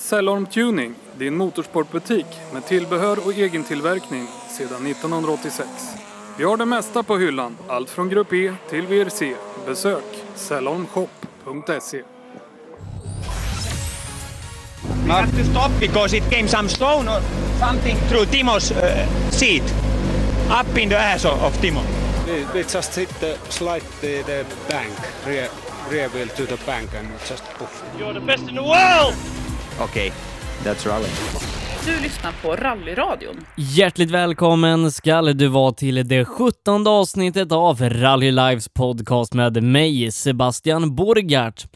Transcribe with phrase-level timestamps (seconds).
[0.00, 5.68] Cellorm Tuning, din motorsportbutik med tillbehör och egentillverkning sedan 1986.
[6.38, 9.34] Vi har det mesta på hyllan, allt från Grupp E till VRC.
[9.66, 12.02] Besök cellormshop.se.
[15.06, 17.20] We have to stop because it came some stone or
[17.58, 19.74] something through Timo's uh, seat,
[20.60, 21.82] up in the ass of, of Timo.
[22.26, 24.92] We, we just hit the slide the, the bank,
[25.26, 25.48] rear,
[25.90, 27.82] rear wheel to the bank and just poof.
[27.98, 29.14] You're the best in the world!
[29.80, 30.12] Okay,
[30.64, 31.08] that's rally.
[31.86, 33.36] Du lyssnar på Rallyradion.
[33.56, 40.12] Hjärtligt välkommen ska du vara till det sjuttonde avsnittet av Rally Lives podcast med mig,
[40.12, 41.66] Sebastian Borgart.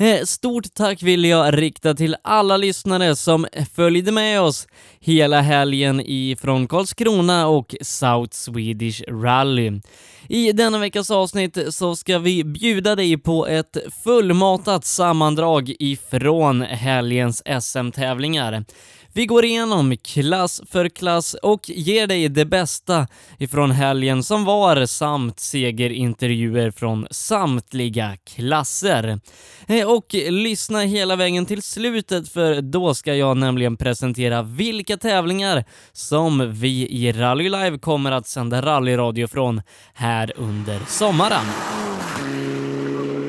[0.00, 4.66] Eh, stort tack vill jag rikta till alla lyssnare som följde med oss
[5.00, 9.80] hela helgen ifrån Karlskrona och South Swedish Rally.
[10.28, 17.42] I denna veckas avsnitt så ska vi bjuda dig på ett fullmatat sammandrag ifrån helgens
[17.60, 18.64] SM-tävlingar.
[19.12, 23.06] Vi går igenom klass för klass och ger dig det bästa
[23.38, 29.20] ifrån helgen som var samt segerintervjuer från samtliga klasser.
[29.66, 35.64] Eh, och lyssna hela vägen till slutet för då ska jag nämligen presentera vilka tävlingar
[35.92, 39.62] som vi i Rally Live kommer att sända rallyradio från
[39.94, 41.87] här under sommaren.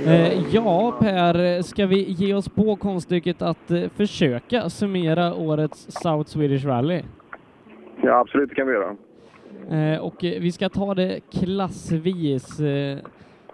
[0.10, 6.30] Eh, ja, Per, ska vi ge oss på konststycket att eh, försöka summera årets South
[6.30, 7.02] Swedish Rally?
[8.04, 8.96] Ja, absolut, det kan vi göra.
[9.94, 12.62] Eh, och vi ska ta det klassvis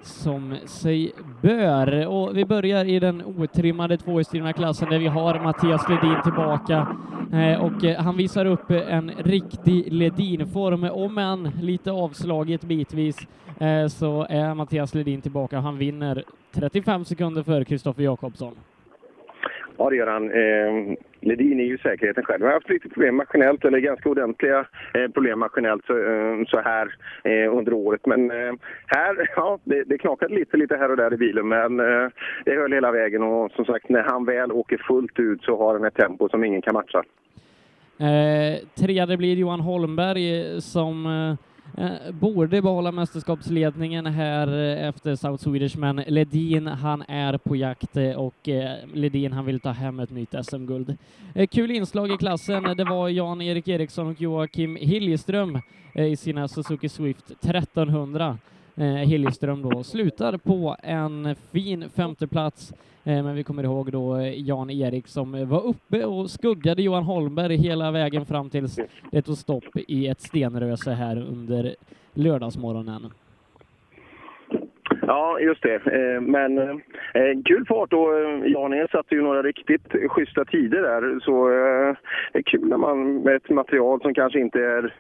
[0.01, 1.11] som sig
[1.41, 2.07] bör.
[2.07, 6.87] Och vi börjar i den otrimmade tvåhjulsdrivna klassen där vi har Mattias Ledin tillbaka.
[7.33, 13.27] Eh, och han visar upp en riktig Ledin-form, om än lite avslaget bitvis,
[13.59, 15.59] eh, så är Mattias Ledin tillbaka.
[15.59, 16.23] Han vinner
[16.55, 18.55] 35 sekunder för Kristoffer Jakobsson.
[19.77, 20.31] Ja, det gör han.
[20.31, 22.41] Eh, Ledin är ju säkerheten själv.
[22.41, 24.59] Han har haft lite problem maskinellt, eller ganska ordentliga
[24.93, 28.05] eh, problem maskinellt så, eh, så här eh, under året.
[28.05, 28.53] Men eh,
[28.85, 32.09] här, ja, det, det knakade lite, lite här och där i bilen, men eh,
[32.45, 33.23] det höll hela vägen.
[33.23, 36.44] Och som sagt, när han väl åker fullt ut så har han ett tempo som
[36.44, 37.03] ingen kan matcha.
[37.99, 41.05] Eh, tredje blir Johan Holmberg eh, som
[41.78, 47.97] Eh, borde behålla mästerskapsledningen här eh, efter South Swedish, men Ledin han är på jakt
[47.97, 48.50] eh, och
[48.94, 50.97] Ledin han vill ta hem ett nytt SM-guld.
[51.52, 55.59] Kul inslag i klassen, det var Jan-Erik Eriksson och Joakim Hiljeström
[55.94, 58.38] i sina Suzuki Swift 1300.
[58.75, 62.74] Eh, Hiljeström då slutar på en fin femteplats
[63.08, 66.81] Eh, Men vi kommer ihåg då eh, Jan Erik som eh, var uppe och skuggade
[66.81, 68.80] Johan Holmberg hela vägen fram tills
[69.12, 71.75] det tog stopp i ett stenröse här under
[72.13, 73.12] lördagsmorgonen.
[75.07, 75.75] Ja, just det.
[75.75, 81.19] Eh, men eh, kul fart och eh, Jan satte ju några riktigt schyssta tider där.
[81.19, 81.47] Så
[82.33, 84.94] det är kul när man med ett material som kanske inte är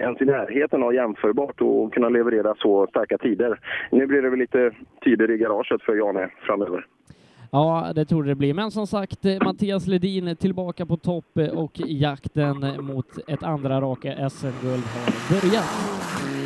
[0.00, 3.60] ens i närheten av jämförbart och kunna leverera så starka tider.
[3.90, 4.70] Nu blir det väl lite
[5.04, 6.86] tider i garaget för Jane framöver.
[7.50, 8.54] Ja, det tror det blir.
[8.54, 14.84] Men som sagt, Mattias Ledin tillbaka på topp och jakten mot ett andra raka SM-guld
[14.84, 16.37] har börjat.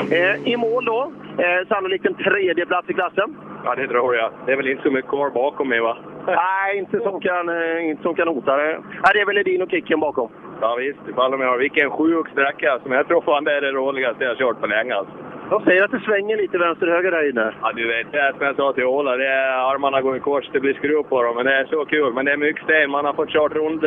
[0.00, 3.36] Eh, I mål då, eh, sannolikt en tredje plats i klassen.
[3.64, 4.30] Ja, det tror jag.
[4.46, 5.96] Det är väl inte så mycket kvar bakom mig, va?
[6.26, 8.78] Nej, inte som kan, eh, inte som kan hota det.
[9.02, 10.30] Nej, det är väl Ledin och Kicken bakom.
[10.60, 10.98] Ja, visst.
[11.16, 14.36] De har vilken sjuk sträcka som jag tror fan det är det roligaste jag har
[14.36, 14.94] kört på länge.
[14.94, 15.14] Alltså.
[15.50, 17.54] De säger att det svänger lite vänster-höger där inne.
[17.62, 20.20] Ja, du vet, det är som jag sa till Ola, det är armarna går i
[20.20, 21.36] kors, det blir skruv på dem.
[21.36, 22.12] Men det är så kul.
[22.12, 23.82] Men det är mycket sten, man har fått kört runt.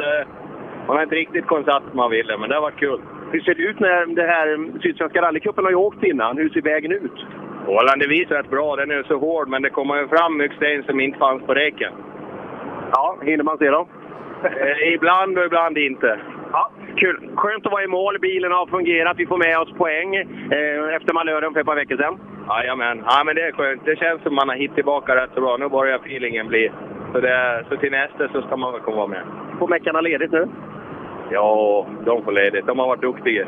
[0.88, 3.00] Man har inte riktigt kommit man ville, men det har varit kul.
[3.32, 6.38] Hur ser det ut när det här Sydsvenska rallycupen har ju åkt innan?
[6.38, 7.26] Hur ser vägen ut?
[7.68, 8.76] Åland, det visar rätt bra.
[8.76, 11.54] Den är så hård, men det kommer ju fram mycket sten som inte fanns på
[11.54, 11.94] räcken.
[12.92, 13.88] Ja, hinner man se dem?
[14.44, 16.20] Eh, ibland och ibland inte.
[16.52, 17.30] Ja, kul.
[17.36, 18.20] Skönt att vara i mål.
[18.20, 19.18] Bilen har fungerat.
[19.18, 22.20] Vi får med oss poäng eh, efter malören för ett par veckor sedan.
[22.50, 23.04] Jajamän.
[23.06, 23.86] Ja, men det är skönt.
[23.86, 25.58] Det känns som man har hittat tillbaka rätt så bra.
[25.58, 26.72] Nu börjar feelingen bli.
[27.14, 29.24] Så, det, så till nästa så ska man väl komma med.
[29.60, 30.48] Får meckarna ledigt nu?
[31.32, 32.66] Ja, de får ledigt.
[32.68, 33.48] De har varit duktiga.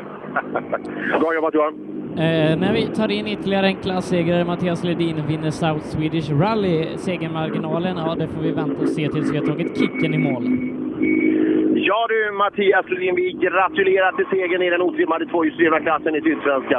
[1.20, 1.74] Bra jobbat Johan!
[2.16, 6.96] Eh, när vi tar in ytterligare en klassegrare, Mattias Ledin vinner South Swedish Rally.
[6.96, 10.42] Segermarginalen, ja det får vi vänta och se tills vi har tagit kicken i mål.
[11.74, 16.78] Ja du Mattias Ledin, vi gratulerar till segern i den otrimmade tvåhjulsdrivna klassen i Sydsvenska.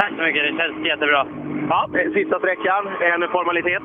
[0.00, 1.26] Tack så mycket, det känns jättebra.
[1.70, 2.82] Ja, sista sträckan,
[3.12, 3.82] en formalitet.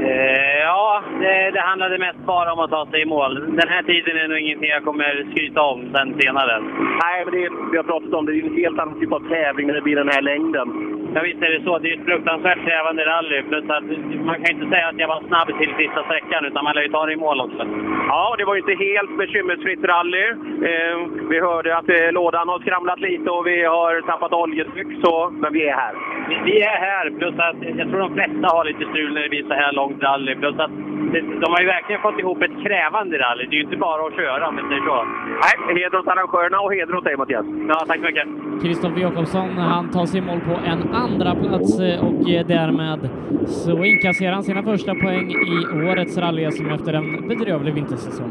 [0.00, 3.34] Eh, ja, det, det handlade mest bara om att ta sig i mål.
[3.34, 6.60] Den här tiden är nog ingenting jag kommer skryta om sen senare.
[7.02, 8.32] Nej, men det, vi har pratat om det.
[8.32, 10.68] Det är en helt annan typ av tävling när det blir den här längden.
[11.16, 11.78] Ja, visst är det så.
[11.78, 13.42] Det är ett fruktansvärt krävande rally.
[13.48, 13.88] Plus att
[14.28, 16.88] man kan inte säga att jag var snabb till sista sträckan, utan man lär ju
[16.88, 17.62] ta det i mål också.
[18.08, 20.26] Ja, det var ju inte helt bekymmersfritt rally.
[20.70, 20.96] Eh,
[21.30, 25.52] vi hörde att eh, lådan har skramlat lite och vi har tappat oljetryck, så, men
[25.52, 25.94] vi är här.
[26.28, 29.28] Vi, vi är här, plus att jag tror de flesta har lite strul när det
[29.28, 30.34] blir så här långt rally.
[30.34, 30.70] Plus att
[31.12, 33.46] det, de har ju verkligen fått ihop ett krävande rally.
[33.46, 34.96] Det är ju inte bara att köra, om vi säger så.
[35.44, 37.46] Nej, heder åt arrangörerna och heder åt dig Mattias.
[37.68, 38.26] Ja, tack så mycket.
[38.62, 43.00] Kristoffer Jakobsson, han tar sig i mål på en andra plats eh, och eh, därmed
[43.46, 48.30] så inkasserar han sina första poäng i årets rally som efter en bedrövlig vintersäsong.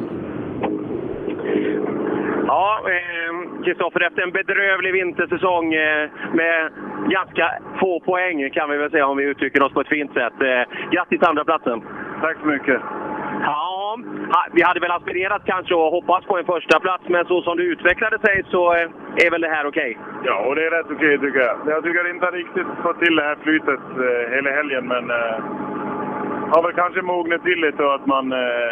[2.47, 2.81] Ja,
[3.65, 6.71] Kristoffer, eh, efter en bedrövlig vintersäsong eh, med
[7.09, 7.45] ganska
[7.79, 10.37] få poäng kan vi väl säga om vi uttrycker oss på ett fint sätt.
[10.41, 11.81] Eh, grattis till andra platsen.
[12.21, 12.81] Tack så mycket.
[13.41, 13.74] Ja,
[14.51, 17.63] vi hade väl aspirerat kanske och hoppats på en första plats men så som det
[17.63, 19.97] utvecklade sig så eh, är väl det här okej?
[19.99, 20.25] Okay?
[20.25, 21.57] Ja, och det är rätt okej okay, tycker jag.
[21.65, 25.37] Jag tycker inte riktigt fått till det här flytet eh, hela helgen men eh,
[26.53, 28.71] har väl kanske mognat till lite och att man eh,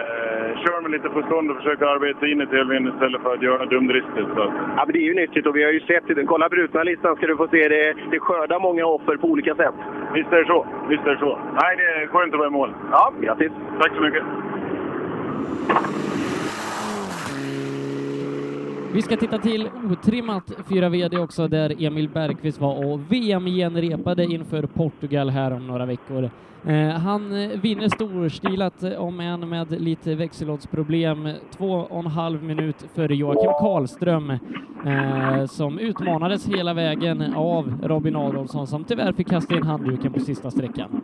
[0.64, 4.30] kör med lite förstånd och försöker arbeta in i tävlingen istället för att göra dumdristigt.
[4.36, 6.26] Ja, men det är ju nyttigt och vi har ju sett det.
[6.26, 7.68] Kolla brutna listan ska du få se.
[7.68, 9.76] Det, det skördar många offer på olika sätt.
[10.14, 10.66] Visst är det så.
[10.90, 11.40] Visst är det så.
[11.62, 12.74] Nej, det är skönt att vara i mål.
[12.92, 13.52] Ja, grattis.
[13.80, 14.24] Tack så mycket.
[18.94, 24.64] Vi ska titta till otrimmat 4 VD också, där Emil Bergqvist var och VM-genrepade inför
[24.66, 26.30] Portugal här om några veckor.
[26.66, 33.16] Eh, han vinner storstilat, om än med lite växellådsproblem, två och en halv minut före
[33.16, 39.64] Joakim Karlström, eh, som utmanades hela vägen av Robin Adolfsson, som tyvärr fick kasta in
[39.64, 41.02] handduken på sista sträckan.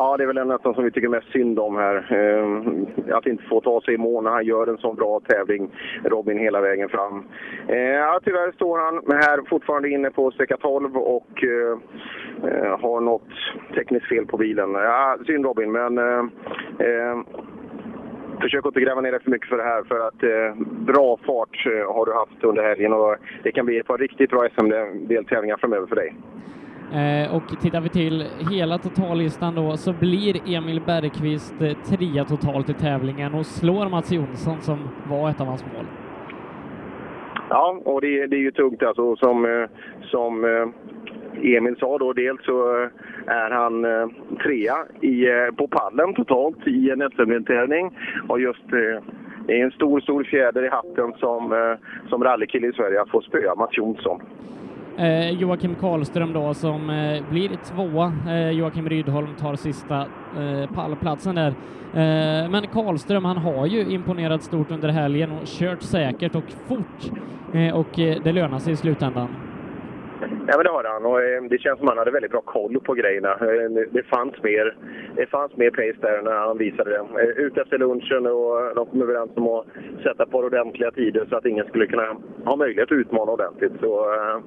[0.00, 1.96] Ja, det är väl nästan som vi tycker mest synd om här.
[2.10, 5.70] Eh, att inte få ta sig i mål när han gör en sån bra tävling,
[6.04, 7.24] Robin, hela vägen fram.
[7.68, 11.78] Eh, ja, tyvärr står han här fortfarande inne på sträcka 12 och eh,
[12.50, 13.28] eh, har något
[13.74, 14.72] tekniskt fel på bilen.
[14.72, 16.24] Ja, synd Robin, men eh,
[16.78, 17.18] eh,
[18.40, 19.82] försök inte gräva ner dig för mycket för det här.
[19.82, 20.62] För att eh,
[20.92, 24.30] bra fart eh, har du haft under helgen och det kan bli ett par riktigt
[24.30, 26.14] bra SM-deltävlingar framöver för dig.
[26.92, 32.70] Eh, och tittar vi till hela totallistan då så blir Emil Bergqvist eh, trea totalt
[32.70, 35.84] i tävlingen och slår Mats Jonsson som var ett av hans mål.
[37.48, 39.16] Ja, och det, det är ju tungt alltså.
[39.16, 39.68] Som, eh,
[40.02, 42.88] som eh, Emil sa då, dels så
[43.26, 43.82] är han
[44.42, 45.26] trea i,
[45.56, 47.90] på pallen totalt i en SM-tävling.
[48.28, 48.70] Och just
[49.46, 51.76] det är en stor, stor fjäder i hatten som,
[52.08, 54.20] som rallykille i Sverige att få spöa Mats Jonsson.
[54.98, 58.12] Eh, Joakim Karlström då som eh, blir tvåa.
[58.28, 60.00] Eh, Joakim Rydholm tar sista
[60.38, 61.48] eh, pallplatsen där.
[61.92, 67.10] Eh, men Karlström han har ju imponerat stort under helgen och kört säkert och fort
[67.54, 69.28] eh, och eh, det lönar sig i slutändan.
[70.20, 71.06] Ja, men det har han.
[71.06, 73.32] Och, eh, det känns som han hade väldigt bra koll på grejerna.
[73.32, 74.76] Eh, det, fanns mer,
[75.16, 77.22] det fanns mer pace där när han visade det.
[77.22, 79.66] Eh, ut efter lunchen och de kom överens om att
[80.02, 83.72] sätta på ordentliga tider så att ingen skulle kunna ha möjlighet att utmana ordentligt.
[83.80, 84.42] Så, ehm,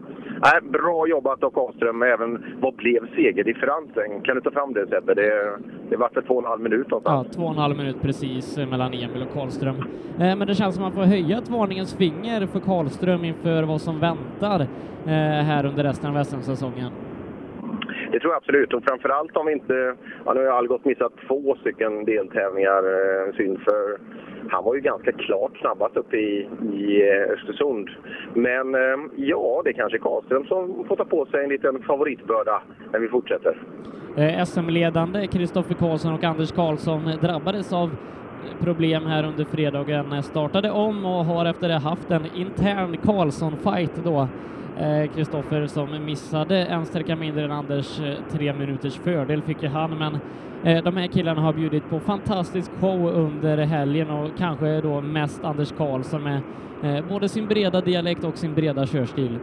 [0.54, 2.02] äh, bra jobbat av Karlström.
[2.02, 4.22] Även vad blev segerdifferensen?
[4.22, 5.14] Kan du ta fram det Sebbe?
[5.14, 5.58] Det,
[5.90, 7.28] det var för två och en halv minut någonstans.
[7.28, 9.76] Ja, två och en halv minut precis eh, mellan Emil och Karlström.
[10.20, 13.64] Eh, men det känns som att man får höja ett varningens finger för Karlström inför
[13.64, 14.60] vad som väntar
[15.06, 16.92] eh, här under resten av SM-säsongen.
[18.12, 18.74] Det tror jag absolut.
[18.74, 19.96] Och framförallt om vi inte...
[20.26, 23.98] Ja, nu har Algot missat två stycken deltävlingar, eh, synd för
[24.50, 27.90] han var ju ganska klart snabbast uppe i, i eh, Östersund.
[28.34, 32.62] Men eh, ja, det är kanske Karlström som får ta på sig en liten favoritbörda
[32.92, 33.58] när vi fortsätter.
[34.46, 37.90] SM-ledande Kristoffer Karlsson och Anders Karlsson drabbades av
[38.60, 44.28] problem här under fredagen, startade om och har efter det haft en intern Karlsson-fight då
[44.78, 49.70] Eh, Kristoffer som missade en sträcka mindre än Anders eh, tre minuters fördel fick ju
[49.70, 50.18] han, men
[50.64, 55.44] eh, de här killarna har bjudit på fantastisk show under helgen och kanske då mest
[55.44, 56.42] Anders Karlsson med
[57.10, 59.40] både sin breda dialekt och sin breda körstil.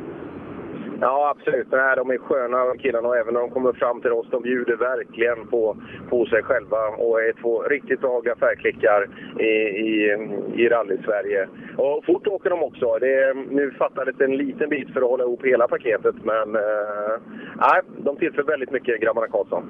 [1.00, 1.66] Ja, absolut.
[1.70, 4.76] Nej, de är sköna killarna och även när de kommer fram till oss, de bjuder
[4.76, 5.76] verkligen på,
[6.10, 9.52] på sig själva och är två riktigt behagliga färgklickar i,
[9.88, 10.18] i,
[10.54, 11.48] i rally-Sverige.
[11.76, 12.98] Och fort åker de också.
[13.00, 18.16] Det, nu fattades en liten bit för att hålla ihop hela paketet, men eh, de
[18.16, 19.62] tillför väldigt mycket, grabbarna Karlsson.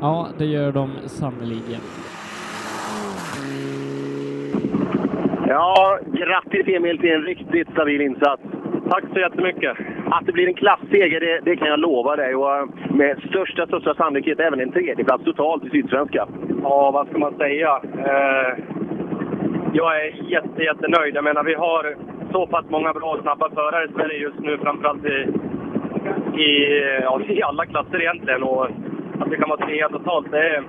[0.00, 1.80] Ja, det gör de sannerligen.
[5.48, 8.42] Ja, grattis Emil till en riktigt stabil insats.
[8.90, 9.76] Tack så jättemycket.
[10.10, 12.34] Att det blir en klassseger, det, det kan jag lova dig.
[12.34, 16.26] Och eh, med största, största sannolikhet även en tredjeplats totalt i Sydsvenska.
[16.62, 17.80] Ja, vad ska man säga?
[18.06, 18.64] Eh,
[19.72, 21.16] jag är jätte, jättenöjd.
[21.16, 21.94] Jag menar, vi har
[22.32, 25.28] så pass många bra och snabba förare i Sverige just nu, framförallt i,
[26.42, 28.42] i, ja, i alla klasser egentligen.
[28.42, 28.64] Och
[29.20, 30.62] att vi kan vara trea totalt, det,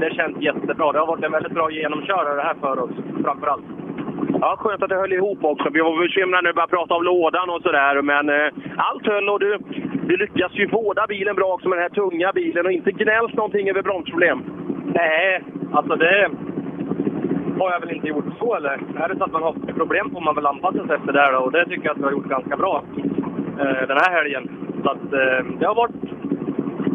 [0.00, 0.92] det känns jättebra.
[0.92, 2.90] Det har varit en väldigt bra genomkörare det här för oss,
[3.24, 3.64] framförallt.
[4.40, 5.70] Ja, skönt att det höll ihop också.
[5.70, 9.28] Vi var bekymrade när vi började prata om lådan och sådär, men eh, allt höll
[9.28, 9.58] och du,
[10.08, 13.34] du lyckas ju vårda bilen bra också med den här tunga bilen och inte gnällt
[13.34, 14.42] någonting över bromsproblem.
[14.94, 15.42] Nej,
[15.72, 16.30] alltså det
[17.58, 18.78] har jag väl inte gjort så eller?
[18.96, 21.38] Är det så att man har problem får man väl anpassa sig efter det då,
[21.38, 22.84] och det tycker jag att vi har gjort ganska bra
[23.60, 24.50] eh, den här helgen.
[24.84, 26.02] Så att eh, det har varit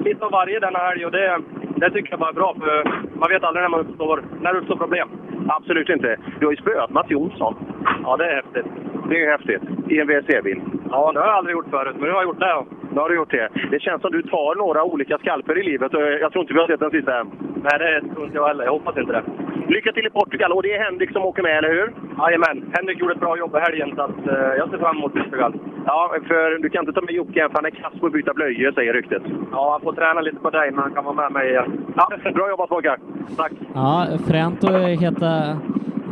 [0.05, 1.41] lite av varje denna helg och det,
[1.83, 2.83] det tycker jag bara är bra för
[3.19, 5.09] man vet aldrig när, man uppstår, när det uppstår problem.
[5.47, 6.17] Absolut inte.
[6.39, 7.55] Du har ju spöat Mats Jonsson.
[8.03, 8.65] Ja, det är häftigt.
[9.09, 9.61] Det är häftigt.
[9.89, 10.61] I en WRC-bil.
[10.89, 12.65] Ja, det har jag aldrig gjort förut, men nu har jag gjort det.
[12.93, 13.50] Nu har du gjort det.
[13.71, 15.91] Det känns som du tar några olika skalper i livet
[16.23, 17.27] jag tror inte vi har sett den sista än.
[17.65, 18.63] Nej, det tror inte jag heller.
[18.65, 19.23] Jag hoppas inte det.
[19.67, 21.88] Lycka till i Portugal och det är Henrik som åker med, eller hur?
[22.19, 22.57] Jajamän.
[22.73, 25.53] Henrik gjorde ett bra jobb i helgen, så att, eh, jag ser fram emot Portugal.
[25.85, 28.13] Ja, för du kan inte ta med Jocke än, för han är kass på att
[28.13, 29.23] byta blöjor, säger ryktet.
[29.51, 31.85] Ja, han får träna lite på dig, men han kan vara med mig igen.
[31.95, 32.97] Ja, bra jobbat pojkar!
[33.38, 33.51] Tack!
[33.73, 35.31] Ja, fränt att heta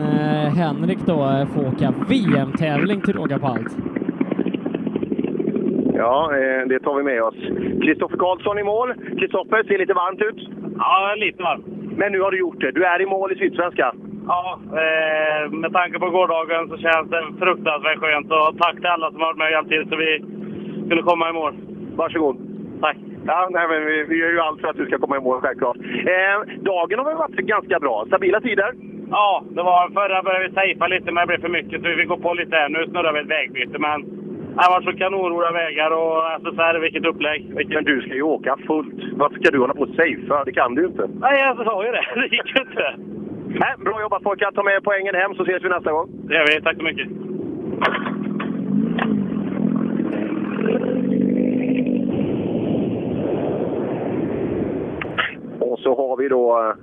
[0.03, 3.77] eh, Henrik då eh, får åka VM-tävling till råga på allt.
[6.03, 7.39] Ja, eh, det tar vi med oss.
[7.84, 8.93] Kristoffer Karlsson i mål.
[9.20, 10.39] Kristoffer, ser lite varmt ut.
[10.77, 11.65] Ja, lite varmt.
[12.00, 12.72] Men nu har du gjort det.
[12.72, 13.93] Du är i mål i Sydsvenska.
[14.27, 18.31] Ja, eh, med tanke på gårdagen så känns det fruktansvärt skönt.
[18.31, 20.12] Och tack till alla som har varit med och hjälpt till så vi
[20.89, 21.53] kunde komma i mål.
[21.96, 22.38] Varsågod.
[22.81, 22.98] Tack.
[23.25, 25.41] Ja, nej, men vi, vi gör ju allt för att du ska komma i mål,
[25.41, 25.77] självklart.
[26.15, 26.38] Eh,
[26.72, 28.05] dagen har väl varit ganska bra.
[28.08, 28.72] Stabila tider.
[29.12, 31.96] Ja, det var förra började vi safea lite men det blev för mycket så vi
[31.96, 32.70] fick gå på lite här.
[32.70, 34.20] Nu snurrar vi ett vägbyte men
[34.55, 37.41] det har varit så kanonroliga vägar och SSR, vilket upplägg.
[37.58, 37.75] Vilket...
[37.75, 39.00] Men du ska ju åka fullt.
[39.13, 40.43] Varför ska du hålla på och safea?
[40.46, 41.10] Det kan du ju inte.
[41.20, 42.05] Nej, jag sa ju det.
[42.15, 42.96] Det gick ju inte.
[43.60, 44.51] Nej, bra jobbat pojkar.
[44.51, 46.10] Ta med poängen hem så ses vi nästa gång.
[46.27, 46.62] Det gör vi.
[46.62, 47.08] Tack så mycket.
[55.60, 56.74] Och så har vi då...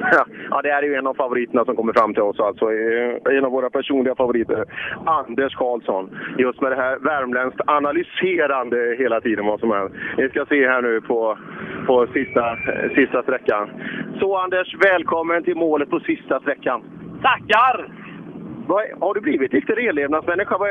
[0.50, 2.40] Ja, det här är ju en av favoriterna som kommer fram till oss.
[2.40, 4.64] Alltså, eh, en av våra personliga favoriter.
[5.06, 6.10] Anders Karlsson.
[6.38, 9.92] Just med det här värmländskt analyserande hela tiden vad som händer.
[10.16, 11.38] Vi ska se här nu på,
[11.86, 12.56] på sista,
[12.94, 13.70] sista sträckan.
[14.20, 16.82] Så Anders, välkommen till målet på sista sträckan.
[17.22, 17.88] Tackar!
[18.66, 20.58] Vad, har du blivit riktig renlevnadsmänniska?
[20.58, 20.68] Vad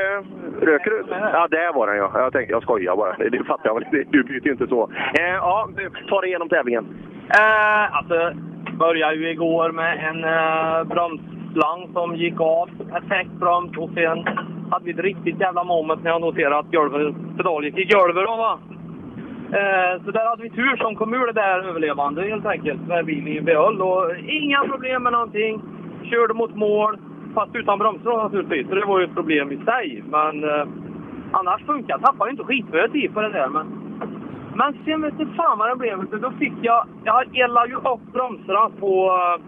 [0.61, 1.03] röker du?
[1.09, 2.11] Ja, där var den ja.
[2.13, 3.29] Jag tänkte, jag skojar bara.
[3.29, 4.05] Det fattar jag väl.
[4.11, 4.89] Du byter ju inte så.
[5.19, 5.69] Eh, ja,
[6.09, 6.85] ta dig igenom tävlingen.
[7.29, 8.33] Eh, alltså,
[8.79, 12.69] började ju igår med en eh, bromsslang som gick av.
[12.91, 13.77] Perfekt broms.
[13.77, 14.17] Och sen
[14.71, 18.29] hade vi ett riktigt jävla moment när jag noterade att golvet, gick i golvet.
[19.59, 22.87] Eh, så där hade vi tur som kom ur det där överlevande helt enkelt.
[22.87, 23.81] Med bilen i behåll.
[23.81, 25.61] Och inga problem med någonting.
[26.03, 26.97] Körde mot mål.
[27.35, 28.67] Fast utan bromsar naturligtvis.
[28.67, 30.03] Så det var ju ett problem i sig.
[30.09, 30.67] Men eh,
[31.31, 32.03] annars funkar det.
[32.03, 33.49] Tappade ju inte skitmycket tid på det där.
[33.49, 33.78] Men,
[34.55, 36.21] men sen vet du fan vad det blev.
[36.21, 36.85] Då fick jag...
[37.03, 39.43] Jag eldade ju upp bromsarna på uh,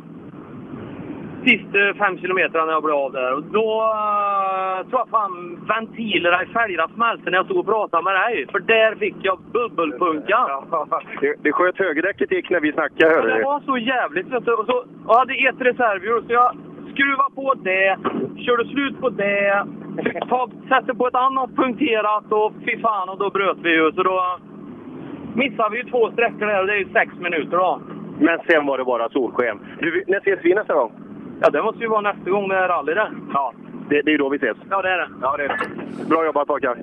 [1.45, 3.33] sista fem kilometerna när jag blev av där.
[3.33, 5.33] Och då uh, tror jag fan
[5.67, 8.47] ventilerna i fälgarna smälte när jag stod och pratade med dig.
[8.51, 10.37] För där fick jag bubbelpunka.
[11.21, 13.11] Det, det sköt högerdäcket gick när vi snackade.
[13.11, 13.43] Ja, hörde det du.
[13.43, 14.27] var så jävligt.
[14.27, 14.53] Vet du.
[14.53, 16.55] Och så, jag hade ett reservhjul, så jag
[16.93, 17.97] skruvade på det,
[18.45, 19.65] körde slut på det,
[20.03, 20.49] fick ta,
[20.97, 23.91] på ett annat punkterat och fy fan, och då bröt vi ju.
[23.91, 24.37] Så då
[25.33, 27.81] missade vi ju två sträckor där och det är ju sex minuter då.
[28.19, 29.59] Men sen var det bara solsken.
[29.79, 30.91] Du, när ses vi nästa gång?
[31.41, 33.11] Ja, det måste ju vara nästa gång det är rally det.
[33.33, 33.53] Ja,
[33.89, 34.57] det, det är ju då vi ses.
[34.69, 35.07] Ja, det är det.
[35.21, 36.09] Ja, det är det.
[36.09, 36.77] Bra jobbat pojkar.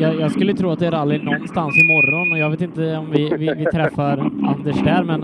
[0.00, 3.10] Jag, jag skulle tro att det är rally någonstans imorgon och jag vet inte om
[3.10, 4.18] vi, vi, vi träffar
[4.52, 5.22] Anders där, men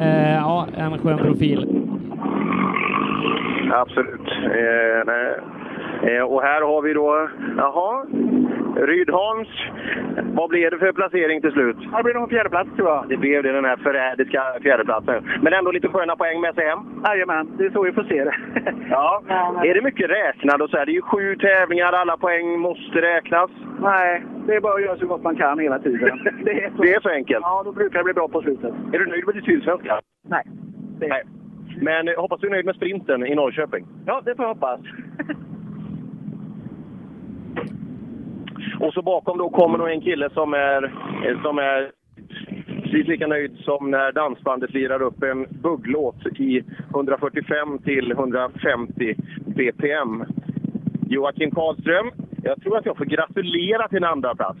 [0.00, 1.82] eh, ja, en skön profil.
[3.72, 4.28] Absolut.
[4.44, 5.36] Eh, nej.
[6.02, 8.06] Eh, och här har vi då, jaha,
[8.76, 9.48] Rydholms.
[10.34, 11.76] Vad blev det för placering till slut?
[11.96, 13.08] Det blir nog fjärdeplats tror jag.
[13.08, 15.30] Det blev det, den här förrädiska fjärdeplatsen.
[15.42, 16.78] Men ändå lite sköna poäng med sig hem.
[17.04, 18.34] Jajamän, det är så vi får se det.
[18.90, 19.22] Ja.
[19.64, 20.86] Är det mycket räknad och så här?
[20.86, 23.50] Det är ju sju tävlingar, alla poäng måste räknas.
[23.80, 26.20] Nej, det är bara att göra så gott man kan hela tiden.
[26.44, 27.42] Det är så, Det är så enkelt?
[27.42, 28.74] Ja, då brukar det bli bra på slutet.
[28.92, 30.00] Är du nöjd med ditt sydsvenska?
[30.28, 30.42] Nej.
[31.00, 31.08] Det...
[31.08, 31.22] Nej.
[31.80, 33.86] Men eh, hoppas du är nöjd med sprinten i Norrköping?
[34.06, 34.80] Ja, det får jag hoppas.
[38.80, 40.92] Och så bakom då kommer nog en kille som är,
[41.42, 41.90] som är
[42.82, 49.14] precis lika nöjd som när dansbandet lirar upp en bugglåt i 145 till 150
[49.46, 50.24] bpm.
[51.08, 52.10] Joakim Karlström,
[52.42, 54.58] Jag tror att jag får gratulera till en andra plats.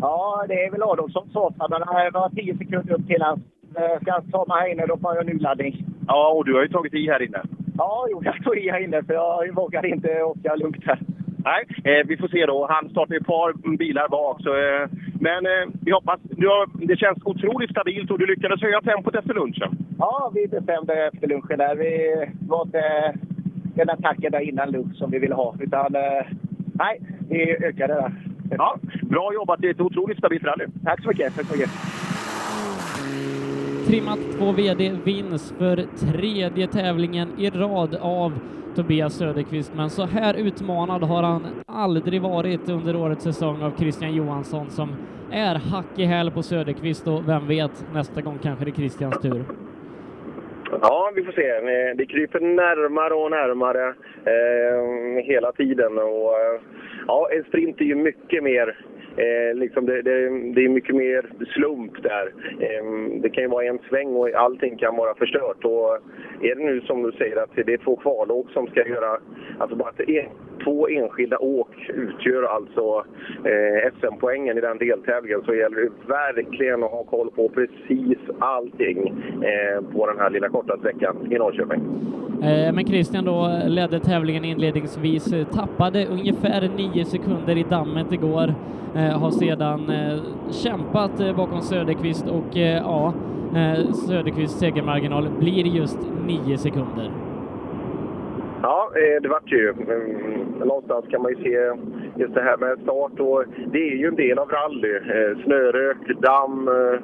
[0.00, 3.40] Ja, det är väl Adolfsson sa men det var 10 sekunder upp till hans.
[3.76, 5.84] Eh, Ska jag ta mig här inne, då får jag nyladdning.
[6.06, 7.42] Ja, och du har ju tagit i här inne.
[7.78, 10.98] Ja, jo, jag tog i här inne för jag vågar inte åka lugnt här.
[11.44, 12.66] Nej, eh, vi får se då.
[12.70, 14.42] Han startar ett par bilar bak.
[14.42, 14.88] Så, eh,
[15.20, 16.20] men eh, vi hoppas.
[16.22, 19.70] Du har, det känns otroligt stabilt och du lyckades höja tempot efter lunchen.
[19.98, 21.74] Ja, vi bestämde efter lunchen där.
[21.76, 21.92] Vi
[22.48, 23.14] var inte
[23.74, 25.54] den attacken där innan lunch som vi ville ha.
[25.60, 26.26] Utan, eh,
[26.72, 28.12] nej, vi ökade där.
[28.50, 29.60] Ja, bra jobbat.
[29.60, 30.66] Det är ett otroligt stabilt rally.
[30.84, 31.36] Tack så mycket.
[31.36, 31.70] Tack så mycket.
[33.86, 35.76] Trimmat 2 VD vinns för
[36.12, 38.32] tredje tävlingen i rad av
[38.76, 44.14] Tobias Söderqvist, men så här utmanad har han aldrig varit under årets säsong av Christian
[44.14, 44.88] Johansson som
[45.32, 49.22] är hack i häl på Söderqvist och vem vet, nästa gång kanske det är Christians
[49.22, 49.44] tur.
[50.80, 51.60] Ja, vi får se.
[51.94, 53.88] Det kryper närmare och närmare
[54.24, 55.98] eh, hela tiden.
[55.98, 56.60] Och, eh,
[57.06, 58.78] ja, en sprint är ju mycket mer
[59.16, 62.32] Eh, liksom det, det, det är mycket mer slump där.
[62.60, 62.84] Eh,
[63.22, 65.64] det kan ju vara en sväng och allting kan vara förstört.
[65.64, 65.98] Och
[66.40, 69.18] är det nu som du säger att det är två kvalåk som ska göra...
[69.58, 70.26] Alltså bara att en,
[70.64, 73.04] två enskilda åk utgör alltså
[73.44, 79.08] eh, SM-poängen i den deltävlingen så gäller det verkligen att ha koll på precis allting
[79.42, 81.80] eh, på den här lilla korta sträckan i Norrköping.
[82.42, 88.54] Eh, Men Christian då ledde tävlingen inledningsvis, eh, tappade ungefär nio sekunder i dammet igår,
[88.96, 93.14] eh, Eh, har sedan eh, kämpat eh, bakom Söderqvist och eh, ja,
[93.56, 97.10] eh, Söderqvists segermarginal blir just nio sekunder.
[98.62, 99.74] Ja, eh, det vart ju.
[99.78, 101.72] Men Någonstans kan man ju se
[102.16, 104.94] just det här med start och det är ju en del av rally.
[104.96, 106.98] Eh, Snörök, damm eh,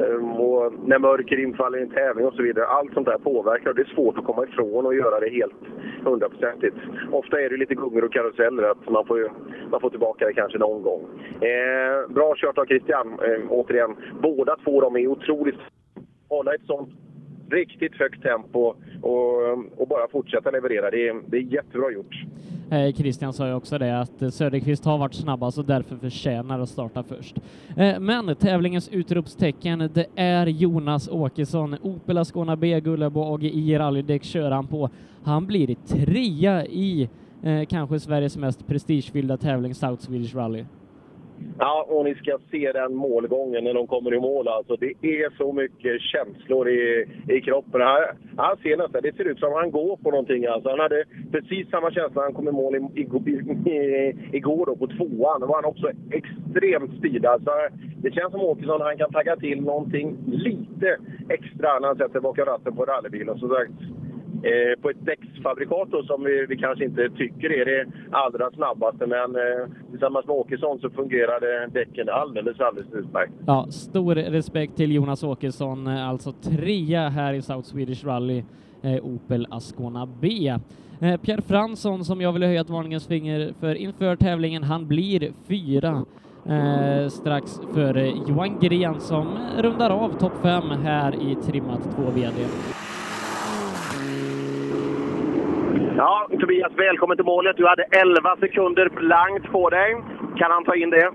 [0.00, 2.66] eh, och när mörker infaller i en tävling och så vidare.
[2.66, 5.62] Allt sånt där påverkar och det är svårt att komma ifrån och göra det helt
[6.04, 6.76] hundraprocentigt.
[7.12, 9.32] Ofta är det lite gungor och karuseller att man får,
[9.70, 11.02] man får tillbaka det kanske någon gång.
[11.40, 13.96] Eh, bra kört av Christian, eh, återigen.
[14.22, 15.60] Båda två de är otroligt
[16.28, 16.88] hålla ett sånt
[17.50, 20.90] riktigt högt tempo och, och bara fortsätta leverera.
[20.90, 22.14] Det är, det är jättebra gjort.
[22.70, 26.60] Eh, Christian sa ju också det att eh, Söderqvist har varit snabbast och därför förtjänar
[26.60, 27.36] att starta först.
[27.76, 31.76] Eh, Men tävlingens utropstecken, det är Jonas Åkesson.
[31.82, 34.90] Opel Ascona B, Gullebo AGI rallydäck kör han på.
[35.22, 37.08] Han blir trea i
[37.42, 40.64] eh, kanske Sveriges mest prestigefyllda tävling, South Swedish Rally.
[41.58, 44.48] Ja, och ni ska se den målgången när de kommer i mål.
[44.48, 47.80] Alltså, det är så mycket känslor i, i kroppen.
[47.80, 48.00] Han,
[48.36, 50.46] han ser nästan, det ser ut som att han går på någonting.
[50.46, 53.04] Alltså, han hade precis samma känsla när han kom i mål i, i,
[53.70, 55.40] i, igår då, på tvåan.
[55.40, 57.26] Då var han också extremt speed.
[57.26, 57.50] Alltså,
[58.02, 60.96] det känns som Åkesson, han kan tagga till någonting lite
[61.28, 63.38] extra när han sätter bakom ratten på rallybilen.
[63.38, 63.72] Så sagt,
[64.48, 69.06] eh, på ett däcksfabrikat då, som vi, vi kanske inte tycker är det allra snabbaste.
[69.06, 73.32] Men eh, tillsammans med Åkesson så fungerade däcken alldeles, alldeles utmärkt.
[73.46, 78.44] Ja, stor respekt till Jonas Åkesson, eh, alltså trea här i South Swedish Rally,
[78.82, 80.54] eh, Opel Ascona B.
[81.00, 85.32] Eh, Pierre Fransson, som jag ville höja ett varningens finger för inför tävlingen, han blir
[85.48, 86.04] fyra
[86.46, 92.46] eh, strax före Johan Gren som rundar av topp fem här i trimmat 2 VD.
[95.96, 97.56] Ja, Tobias, välkommen till målet.
[97.56, 99.96] Du hade 11 sekunder blankt på dig.
[100.36, 101.10] Kan han ta in det?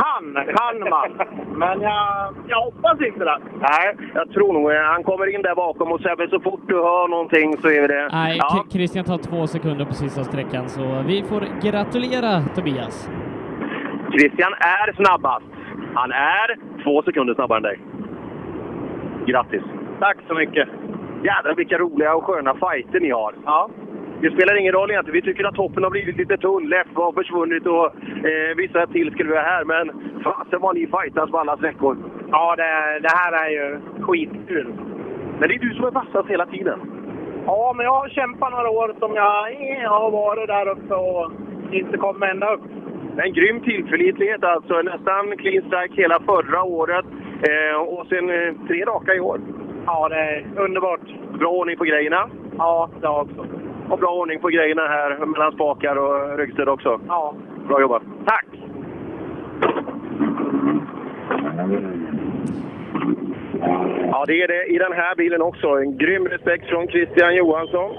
[0.00, 1.10] Kan, kan man.
[1.58, 3.38] Men jag, jag hoppas inte det.
[3.60, 6.74] Nej, jag tror nog eh, han kommer in där bakom och Sebbe, så fort du
[6.74, 8.08] hör någonting så är det...
[8.12, 8.64] Nej, ja.
[8.70, 13.10] Christian tar två sekunder på sista sträckan, så vi får gratulera Tobias.
[14.12, 15.46] Christian är snabbast.
[15.94, 17.78] Han är två sekunder snabbare än dig.
[19.26, 19.62] Grattis!
[20.00, 20.68] Tack så mycket.
[21.22, 23.34] Jädrar vilka roliga och sköna fighter ni har.
[23.44, 23.70] Ja.
[24.20, 25.20] Det spelar ingen roll egentligen.
[25.20, 26.68] Vi tycker att toppen har blivit lite tunn.
[26.68, 27.86] Leffe har försvunnit och
[28.30, 29.64] eh, vissa till skulle vi ha här.
[29.64, 29.90] Men
[30.24, 31.96] fasen vad ni fightas på alla sträckor.
[32.30, 34.74] Ja, det, det här är ju skitkul.
[35.38, 36.80] Men det är du som är vassast hela tiden.
[37.46, 41.32] Ja, men jag har kämpat några år som jag, jag har varit där uppe och
[41.72, 42.62] inte kommit ända upp.
[43.18, 44.82] En grym tillförlitlighet alltså.
[44.82, 47.04] Nästan clean strike hela förra året.
[47.48, 49.40] Eh, och sen eh, tre raka i år.
[49.86, 51.00] Ja, det är underbart.
[51.38, 52.30] Bra ordning på grejerna.
[52.58, 53.46] Ja, det har också.
[53.90, 57.00] Och bra ordning på grejerna här mellan spakar och ryggstöd också.
[57.08, 57.34] Ja.
[57.68, 58.02] Bra jobbat.
[58.26, 58.46] Tack!
[64.10, 65.68] Ja, det är det i den här bilen också.
[65.68, 67.90] En grym respekt från Christian Johansson.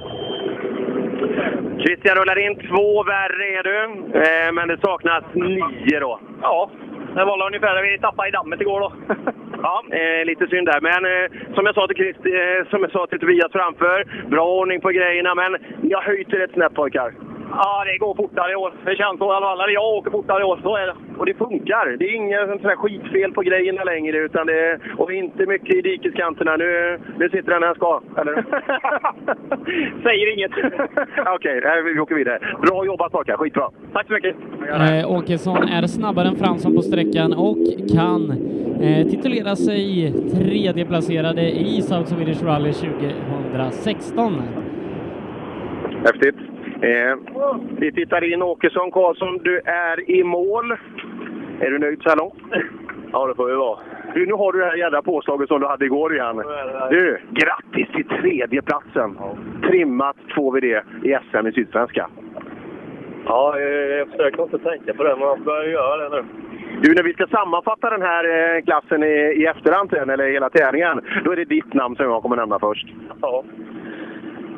[1.79, 3.83] Christian rullar in två värre är du,
[4.19, 6.19] eh, men det saknas nio då.
[6.41, 6.69] Ja,
[7.15, 8.91] det var ungefär det vi tappade i dammet igår då.
[9.63, 10.81] Ja, eh, lite synd där.
[10.81, 14.47] Men eh, som jag sa till Christ, eh, som jag sa till Tobias framför, bra
[14.59, 15.35] ordning på grejerna.
[15.35, 17.26] Men ni har höjt er ett snäpp pojkar.
[17.51, 18.73] Ja, det går fortare i år.
[18.85, 19.61] Det känns så i alla fall.
[19.61, 20.95] Eller jag åker fortare i år, så är det.
[21.17, 21.97] Och det funkar.
[21.99, 24.17] Det är här skitfel på grejerna längre.
[24.17, 26.55] Utan det är, och inte mycket i dikeskanterna.
[26.57, 28.33] Nu, nu sitter den där den ska, eller?
[30.03, 30.51] Säger inget.
[31.35, 32.39] Okej, okay, vi åker vidare.
[32.61, 33.69] Bra jobbat pojkar, skitbra.
[33.93, 34.35] Tack så mycket.
[34.69, 37.57] Eh, Åkesson är snabbare än Fransson på sträckan och
[37.95, 38.31] kan
[38.81, 44.41] eh, titulera sig tredjeplacerade i South Swedish Rally 2016.
[46.05, 46.56] Häftigt.
[46.81, 47.17] Eh,
[47.79, 48.91] vi tittar in Åkesson.
[48.91, 50.71] Karlsson, du är i mål.
[51.59, 52.33] Är du nöjd så här långt?
[53.11, 53.79] Ja, det får vi vara.
[54.13, 56.43] Du, nu har du det här jädra påslaget som du hade igår igen.
[56.89, 59.17] Du, grattis till tredjeplatsen!
[59.69, 62.09] Trimmat två VD i SM i Sydsvenska.
[63.25, 66.25] Ja, jag, jag försöker inte tänka på det, men jag börjar göra det nu.
[66.81, 70.49] Du, när vi ska sammanfatta den här eh, klassen i, i efterhand sen, eller hela
[70.49, 72.87] tävlingen, då är det ditt namn som jag kommer nämna först.
[73.21, 73.43] Ja.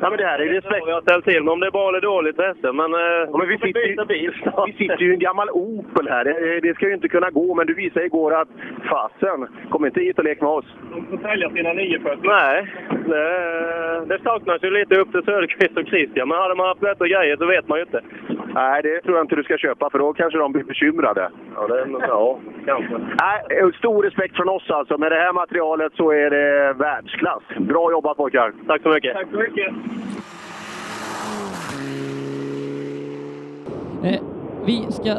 [0.02, 0.86] Ja, men det här är respekt.
[0.86, 3.48] Jag har ställt till om det är bra eller dåligt SM, men, eh, ja, men
[3.48, 4.32] vi, sitter, ju, bil
[4.66, 6.24] vi sitter ju i en gammal Opel här.
[6.24, 8.48] Det, det ska ju inte kunna gå, men du visade igår att
[8.88, 10.64] fasen, kom inte hit och lek med oss.
[10.94, 12.18] De får sälja sina 940.
[12.22, 12.66] Nej,
[13.06, 17.08] det, det saknas ju lite upp till Söderqvist och Christian, men hade man haft bättre
[17.08, 18.00] grejer så vet man ju inte.
[18.54, 21.30] Nej, det tror jag inte du ska köpa, för då kanske de blir bekymrade.
[21.54, 22.98] Ja, det, ja kanske.
[22.98, 24.98] Nej, stor respekt från oss alltså.
[24.98, 27.42] Med det här materialet så är det världsklass.
[27.58, 28.52] Bra jobbat pojkar!
[28.66, 29.14] Tack så mycket!
[29.14, 29.74] Tack så mycket!
[34.04, 34.20] Eh,
[34.66, 35.14] vi ska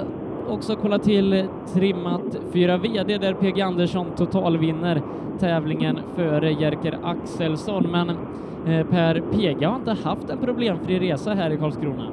[0.48, 5.02] också kolla till trimmat 4 VD där PG Andersson totalvinner
[5.39, 7.88] tävlingen före Jerker Axelsson.
[7.91, 12.12] Men eh, Per, PG har inte haft en problemfri resa här i Karlskrona.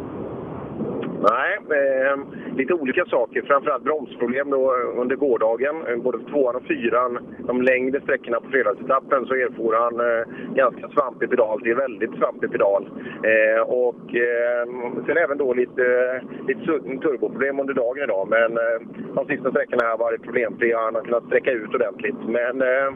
[1.21, 2.17] Nej, eh,
[2.57, 3.43] lite olika saker.
[3.43, 5.77] Framförallt bromsproblem då eh, under gårdagen.
[5.87, 10.89] Eh, både tvåan och fyran, de längre sträckorna på fredagsetappen, så erfor han eh, ganska
[10.89, 11.61] svampig pedal.
[11.65, 12.89] Det är väldigt svampig pedal.
[13.23, 14.65] Eh, och eh,
[15.07, 16.61] sen även då lite, eh, lite
[17.05, 18.29] turboproblem under dagen idag.
[18.29, 18.79] Men eh,
[19.15, 20.79] de sista sträckorna har varit problemfria.
[20.79, 22.21] Han har kunnat sträcka ut ordentligt.
[22.27, 22.91] Men eh,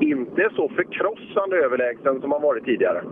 [0.00, 3.02] inte så förkrossande överlägsen som han varit tidigare.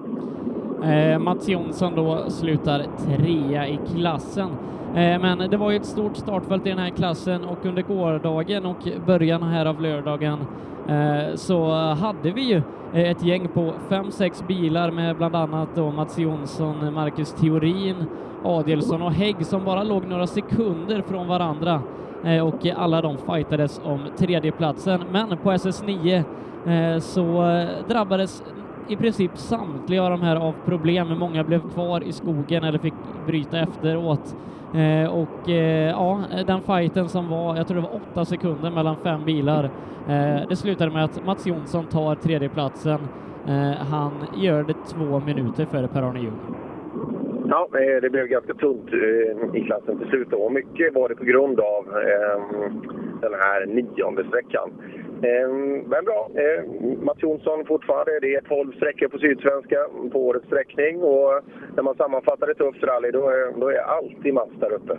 [0.85, 4.49] Eh, Mats Jonsson då slutar trea i klassen.
[4.94, 8.66] Eh, men det var ju ett stort startfält i den här klassen och under gårdagen
[8.66, 10.38] och början här av lördagen
[10.88, 15.68] eh, så hade vi ju eh, ett gäng på fem, sex bilar med bland annat
[15.75, 17.97] då Mats Jonsson, Marcus Theorin,
[18.44, 21.83] Adelsson och Hägg som bara låg några sekunder från varandra
[22.25, 25.05] eh, och alla de fightades om tredjeplatsen.
[25.12, 26.25] Men på SS9
[26.66, 28.42] eh, så eh, drabbades
[28.88, 31.18] i princip samtliga av de här av problem.
[31.18, 32.94] Många blev kvar i skogen eller fick
[33.27, 34.37] bryta efteråt.
[34.75, 38.97] Eh, och eh, ja, den fighten som var, jag tror det var åtta sekunder mellan
[38.97, 39.64] fem bilar,
[40.09, 42.99] eh, det slutade med att Mats Jonsson tar tredjeplatsen.
[43.47, 46.38] Eh, han gör det två minuter före Per-Arne Ljung.
[47.49, 50.33] Ja, eh, det blev ganska tunt eh, i klassen till slut.
[50.33, 52.83] Och mycket var det på grund av ehm,
[53.20, 54.70] den här nionde sträckan.
[55.24, 58.20] Ehm, men bra, ehm, Mats Jonsson fortfarande.
[58.20, 59.78] Det är 12 sträckor på Sydsvenska
[60.12, 61.40] på årets sträckning och
[61.76, 64.98] när man sammanfattar ett tufft rally då är, då är alltid Mats där uppe.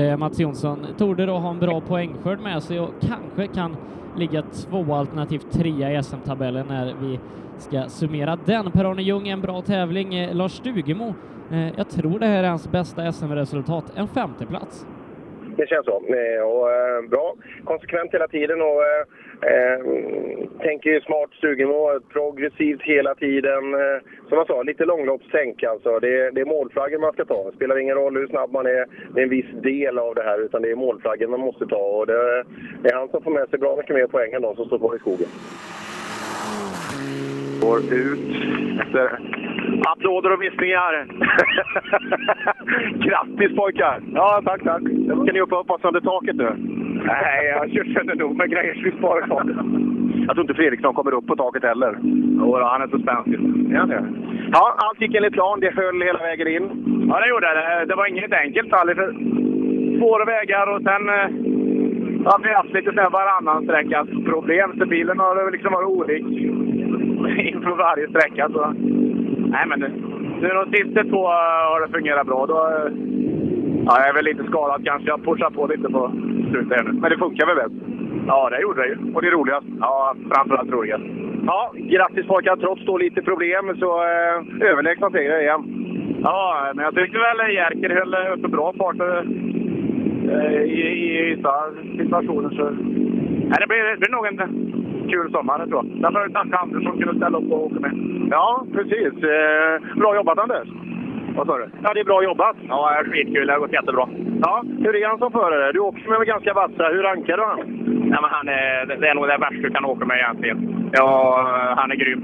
[0.00, 3.76] Eh, Mats Jonsson torde då ha en bra poängskörd med sig och kanske kan
[4.16, 7.20] ligga två alternativt trea i SM-tabellen när vi
[7.58, 8.70] ska summera den.
[8.70, 10.14] Per-Arne Ljung en bra tävling.
[10.14, 11.14] Eh, Lars Stugemo,
[11.50, 14.86] eh, jag tror det här är hans bästa SM-resultat, en femteplats.
[15.58, 16.02] Det känns så.
[16.18, 19.02] Eh, och, eh, bra, konsekvent hela tiden och eh,
[19.50, 19.78] eh
[20.60, 23.62] tänker ju smart Stugemo, progressivt hela tiden.
[24.28, 25.98] Som jag sa, lite långloppstänk alltså.
[25.98, 27.50] Det, det är målflaggen man ska ta.
[27.50, 28.86] Det spelar ingen roll hur snabb man är.
[29.14, 31.98] Det är en viss del av det här, utan det är målflaggen man måste ta.
[31.98, 32.44] Och det,
[32.82, 34.78] det är han som får med sig bra mycket mer poäng än de som står
[34.78, 35.28] på i skogen.
[37.60, 38.18] Går ut
[38.80, 39.18] efter
[39.86, 41.06] applåder och viskningar.
[43.06, 44.00] Grattis pojkar!
[44.14, 44.82] Ja, tack, tack.
[44.82, 46.52] Ska ni upp och hoppas under taket nu?
[47.04, 49.56] Nej, jag kör sönder nog med grejer som vi sparar taket.
[50.26, 51.98] Jag tror inte Fredriksson kommer upp på taket heller.
[52.38, 53.38] Jo, han är så spänstig.
[53.88, 54.04] Det?
[54.52, 55.60] Ja, allt gick enligt plan.
[55.60, 56.64] Det höll hela vägen in.
[57.08, 57.84] Ja, det gjorde det.
[57.88, 58.70] Det var inget enkelt.
[58.70, 59.12] För
[59.98, 61.28] svåra vägar och sen eh,
[62.30, 64.78] har vi haft lite varannan sträckas problem.
[64.78, 66.26] Så bilen har liksom varit olik
[67.38, 68.48] inför varje sträcka.
[68.48, 68.74] Så.
[69.54, 69.80] Nej, men
[70.40, 72.46] nu de sista två har det fungerat bra.
[72.46, 72.54] Då,
[73.86, 75.08] ja, jag är väl lite skadad kanske.
[75.08, 76.12] Jag pushar på lite på
[76.50, 76.92] slutet nu.
[76.92, 77.74] Men det funkar väl bäst?
[78.26, 78.96] Ja, det gjorde det ju.
[79.14, 79.66] Och det är roligast?
[79.80, 81.04] Ja, framförallt roligast.
[81.46, 82.56] Ja, grattis pojkar!
[82.56, 85.62] Trots då lite problem så eh, överlägsna seger igen.
[86.22, 90.82] Ja, men jag tyckte väl Jerker höll uppe bra fart eh, i,
[91.18, 91.54] i vissa
[91.98, 92.50] situationer.
[92.50, 92.64] Så...
[93.50, 94.36] Nej, det, blir, det blir nog en
[95.08, 96.02] kul sommar, tror jag.
[96.02, 97.92] Därför tackar Anders som kunde ställa upp och åka med.
[98.30, 99.12] Ja, precis.
[99.34, 100.68] Eh, bra jobbat Anders!
[101.36, 101.66] Vad sa du?
[101.82, 102.56] Ja, det är bra jobbat.
[102.68, 103.46] Ja, skitkul.
[103.46, 104.08] Det har gått jättebra.
[104.42, 105.72] Ja, hur är han som förare?
[105.72, 106.88] Du åker med ganska vassa.
[106.88, 107.58] Hur rankar du han?
[108.10, 110.90] Nej, men han är, det är nog det värsta du kan åka med egentligen.
[110.92, 111.14] Ja,
[111.76, 112.22] han är grym.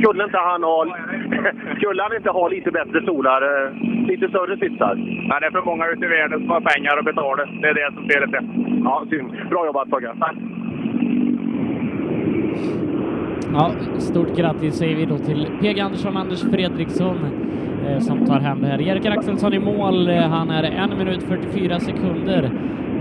[0.00, 0.86] Skulle inte han ha,
[1.76, 3.42] skulle han inte ha lite bättre stolar?
[3.42, 3.70] eh,
[4.08, 4.94] Lite större sitsar?
[5.28, 7.44] Nej, det är för många ute i världen som har pengar att betala.
[7.62, 8.42] Det är det som felet är.
[8.84, 9.30] Ja, synd.
[9.50, 10.12] Bra jobbat Togge.
[10.20, 10.34] Tack.
[13.52, 17.16] Ja, stort grattis säger vi då till PG Andersson och Anders Fredriksson
[17.88, 18.78] eh, som tar hem det här.
[18.78, 20.08] Jerker Axelsson i mål.
[20.08, 22.50] Eh, han är en minut 44 sekunder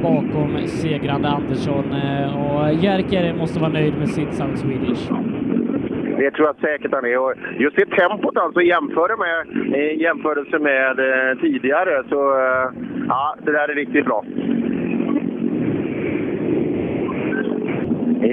[0.04, 5.10] bakom segrande Andersson eh, och Jerker måste vara nöjd med sitt Sound Swedish.
[6.18, 7.18] Det tror jag säkert han är.
[7.18, 9.40] Och just det tempot alltså jämför med,
[9.76, 12.72] i jämförelse med eh, tidigare så eh,
[13.08, 14.26] ja, det där är riktigt bra.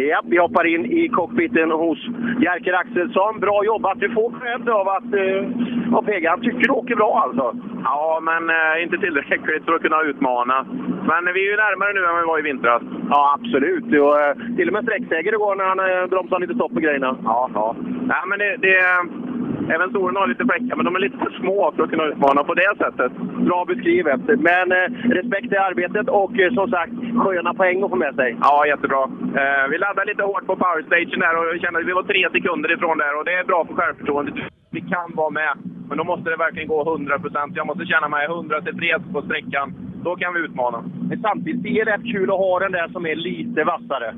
[0.09, 1.99] Ja, vi hoppar in i cockpiten hos
[2.41, 3.41] Jerker Axelsson.
[3.41, 4.01] Bra jobbat!
[4.01, 6.27] Du får cred av att eh, av PG.
[6.27, 7.57] Han tycker du åker bra alltså.
[7.85, 10.67] Ja, men eh, inte tillräckligt för att kunna utmana.
[11.11, 12.83] Men vi är ju närmare nu än vi var i vintras.
[13.11, 13.85] Ja, absolut.
[13.85, 17.17] Och, eh, till och med sträckseger igår när han eh, bromsade lite stopp på grejerna.
[17.25, 17.77] Ja, ja.
[18.13, 18.77] Nej, men det, det,
[19.75, 22.45] även Soren har lite fläckar, men de är lite för små för att kunna utmana
[22.45, 23.13] på det sättet.
[23.49, 24.21] Bra beskrivet.
[24.49, 24.87] Men eh,
[25.19, 26.93] respekt i arbetet och eh, som sagt,
[27.23, 28.37] sköna poäng att få med sig.
[28.41, 29.03] Ja, jättebra.
[29.41, 32.73] Eh, vi laddade lite hårt på powerstation där och kände att vi var tre sekunder
[32.73, 34.35] ifrån där och det är bra för självförtroendet.
[34.71, 35.55] Vi kan vara med,
[35.89, 39.75] men då måste det verkligen gå 100% Jag måste känna mig 100 tillfreds på sträckan.
[40.05, 40.85] Då kan vi utmana.
[41.09, 44.15] Men samtidigt, det är rätt kul att ha den där som är lite vassare.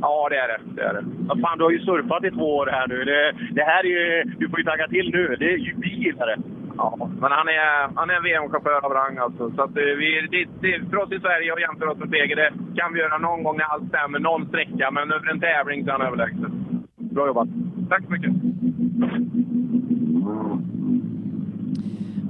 [0.00, 0.60] Ja, det är det.
[0.76, 1.04] det, är det.
[1.28, 3.04] Ja, fan, du har ju surfat i två år här nu.
[3.04, 5.36] Det, det här är ju, du får ju tagga till nu.
[5.38, 5.72] Det är ju
[6.12, 6.38] det.
[6.76, 9.50] Ja, men han är, han är en VM-chaufför av rang alltså.
[9.56, 12.36] Så att eh, vi, det, det, för oss i Sverige att jämföra oss med PG,
[12.36, 14.90] det kan vi göra någon gång när allt stämmer, någon sträcka.
[14.90, 16.50] Men över en tävling så är han överlägsen.
[16.96, 17.48] Bra jobbat.
[17.88, 18.32] Tack så mycket.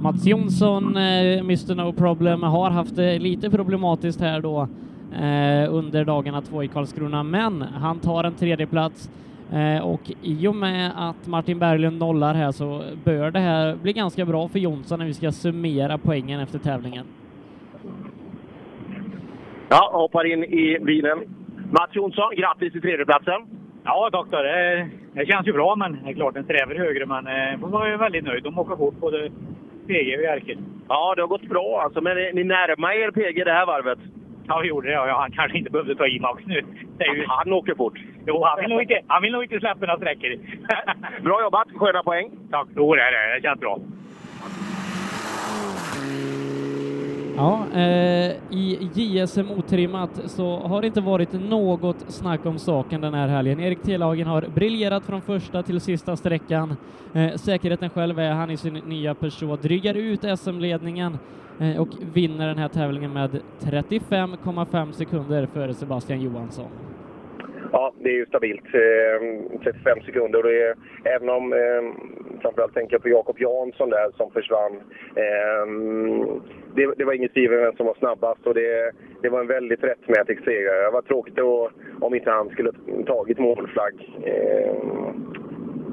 [0.01, 4.67] Mats Jonsson, eh, Mr No Problem, har haft det lite problematiskt här då
[5.69, 9.09] under dagarna två i Karlskrona, men han tar en tredje plats
[9.53, 13.93] eh, och i och med att Martin Berglund nollar här så bör det här bli
[13.93, 17.05] ganska bra för Jonsson när vi ska summera poängen efter tävlingen.
[19.69, 21.19] Ja, hoppar in i bilen.
[21.71, 23.41] Mats Jonsson, grattis till tredjeplatsen.
[23.83, 24.27] Ja, tack.
[24.31, 24.37] då.
[24.37, 27.05] Det, det känns ju bra, men det är klart den strävar högre.
[27.05, 28.43] Men eh, man var ju väldigt nöjd.
[28.43, 29.29] De åker fort, både
[29.87, 30.57] PG och Jerker.
[30.87, 32.01] Ja, det har gått bra alltså.
[32.01, 33.99] Men ni närmar er PG det här varvet?
[34.47, 34.93] Ja, vi gjorde det.
[34.93, 36.63] Ja, han kanske inte behövde ta i Max nu.
[36.99, 37.25] Ju...
[37.27, 37.99] Han åker fort.
[38.27, 40.29] Jo, han vill nog inte, han vill nog inte släppa några sträckor.
[41.23, 41.67] Bra jobbat!
[41.75, 42.31] Sköna poäng.
[42.51, 42.67] Tack.
[42.75, 43.35] Jo, det är det.
[43.35, 43.79] Det känns bra.
[47.37, 53.13] Ja, eh, i JSM otrimmat så har det inte varit något snack om saken den
[53.13, 53.59] här helgen.
[53.59, 56.75] Erik Telhagen har briljerat från första till sista sträckan.
[57.13, 61.17] Eh, säkerheten själv är han i sin nya Peugeot, drygar ut SM-ledningen
[61.59, 66.69] eh, och vinner den här tävlingen med 35,5 sekunder före Sebastian Johansson.
[67.71, 68.65] Ja, det är ju stabilt.
[68.65, 70.39] Eh, 35 sekunder.
[70.39, 71.83] Och det är, även om, eh,
[72.41, 74.73] framförallt tänker jag på Jakob Jansson där som försvann.
[75.15, 75.65] Eh,
[76.77, 79.83] det, det var inget tvivel vem som var snabbast och det, det var en väldigt
[79.83, 80.83] rättmätig seger.
[80.85, 81.69] Det var tråkigt då,
[82.01, 82.71] om inte han skulle
[83.05, 83.95] tagit målflagg.
[84.23, 84.75] Eh,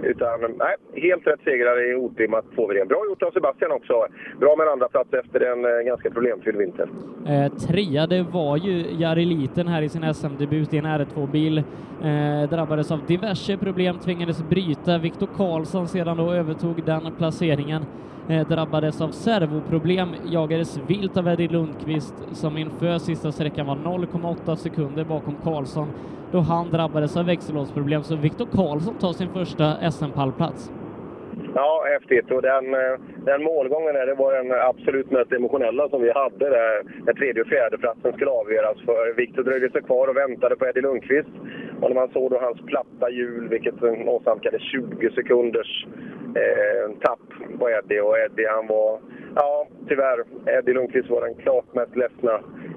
[0.03, 2.89] utan nej, helt rätt segrare i otrimmat får det.
[2.89, 4.07] Bra gjort av Sebastian också.
[4.41, 6.89] Bra med en andra plats efter en eh, ganska problemfylld vinter.
[7.29, 11.59] Eh, trea, det var ju Jari Liten här i sin SM-debut i en R2-bil.
[11.59, 14.99] Eh, drabbades av diverse problem, tvingades bryta.
[14.99, 17.83] Viktor Karlsson sedan då övertog den placeringen.
[18.29, 24.57] Eh, drabbades av servoproblem, jagades vilt av Eddie Lundqvist som inför sista sträckan var 0,8
[24.57, 25.89] sekunder bakom Karlsson
[26.33, 28.03] då han drabbades av växellådsproblem.
[28.03, 30.73] Så Viktor Karlsson tar sin första SM-pallplats.
[31.55, 32.31] Ja, häftigt.
[32.31, 36.51] Och den, eh, den målgången där, det var den absolut mest emotionella som vi hade
[36.51, 36.83] där.
[37.07, 38.77] När tredje och fjärde platsen skulle avgöras.
[38.85, 41.35] För Viktor dröjde sig kvar och väntade på Eddie Lundqvist.
[41.81, 45.87] Och när man såg då hans platta hjul, vilket åsamkade 20 sekunders
[46.43, 48.01] eh, tapp på Eddie.
[48.01, 49.01] Och Eddie han var,
[49.35, 50.25] ja tyvärr,
[50.59, 52.33] Eddie Lundqvist var den klart mest ledsna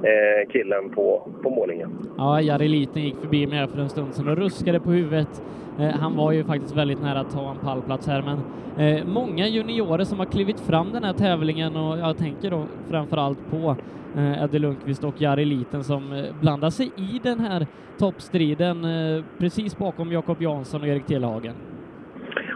[0.09, 1.89] eh, killen på, på målningen.
[2.17, 5.41] Ja, Jari Liten gick förbi mig här för en stund sedan och ruskade på huvudet.
[5.79, 8.39] Eh, han var ju faktiskt väldigt nära att ta en pallplats här, men
[8.87, 13.17] eh, många juniorer som har klivit fram den här tävlingen och jag tänker då framför
[13.17, 13.75] allt på
[14.17, 19.23] eh, Eddie Lundqvist och Jari Liten som eh, blandar sig i den här toppstriden eh,
[19.37, 21.53] precis bakom Jakob Jansson och Erik Telehagen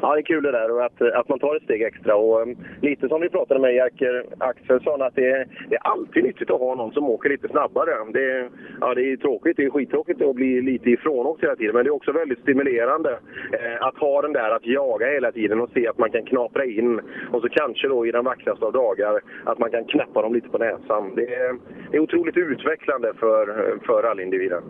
[0.01, 2.15] ja, det är kul det där och att, att man tar ett steg extra.
[2.15, 5.87] Och, um, lite som vi pratade med Jerker eh, Axelsson, att det, är- det är
[5.87, 7.91] alltid nyttigt att ha någon som åker lite snabbare.
[8.13, 8.49] Det, är-
[8.81, 11.89] ja, det är tråkigt, det är skittråkigt att bli lite ifrånåkt hela tiden, men det
[11.89, 13.09] är också väldigt stimulerande
[13.53, 16.65] eh, att ha den där att jaga hela tiden och se att man kan knapra
[16.65, 20.33] in och så kanske då i den vackraste av dagar att man kan knäppa dem
[20.33, 21.15] lite på näsan.
[21.15, 21.55] Det är,
[21.91, 23.45] det är otroligt utvecklande för,
[23.85, 24.63] för rallyindividen.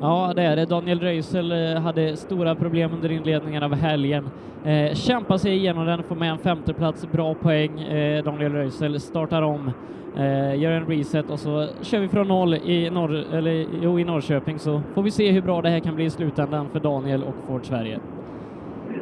[0.00, 0.64] Ja, det är det.
[0.64, 4.28] Daniel Röisel eh, hade stora problem under inledningen av helgen.
[4.64, 7.80] Eh, kämpar sig igenom den, får med en femteplats, bra poäng.
[7.80, 9.70] Eh, Daniel Röisel startar om,
[10.16, 14.04] eh, gör en reset och så kör vi från noll i, norr, eller, jo, i
[14.04, 17.22] Norrköping så får vi se hur bra det här kan bli i slutändan för Daniel
[17.22, 17.98] och Ford Sverige.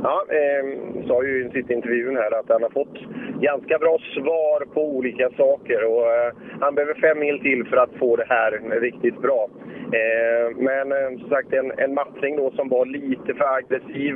[0.03, 2.97] Ja, eh, sa ju i den sista intervjun här att han har fått
[3.41, 7.91] ganska bra svar på olika saker och eh, han behöver fem mil till för att
[7.99, 9.49] få det här riktigt bra.
[9.95, 14.15] Eh, men eh, som sagt, en, en matchning då som var lite för aggressiv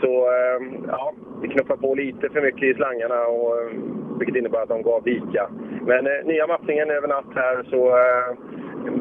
[0.00, 3.70] så eh, ja, det knuffade på lite för mycket i slangarna och, eh,
[4.18, 5.50] vilket innebär att de gav vika.
[5.86, 8.36] Men eh, nya matchningen över natt här så eh,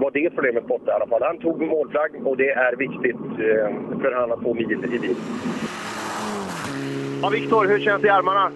[0.02, 1.24] var det problemet borta i alla fall.
[1.24, 5.16] Han tog målflagg och det är viktigt eh, för han att få mil i bil.
[7.22, 8.52] Ja, Viktor, hur känns det i armarna?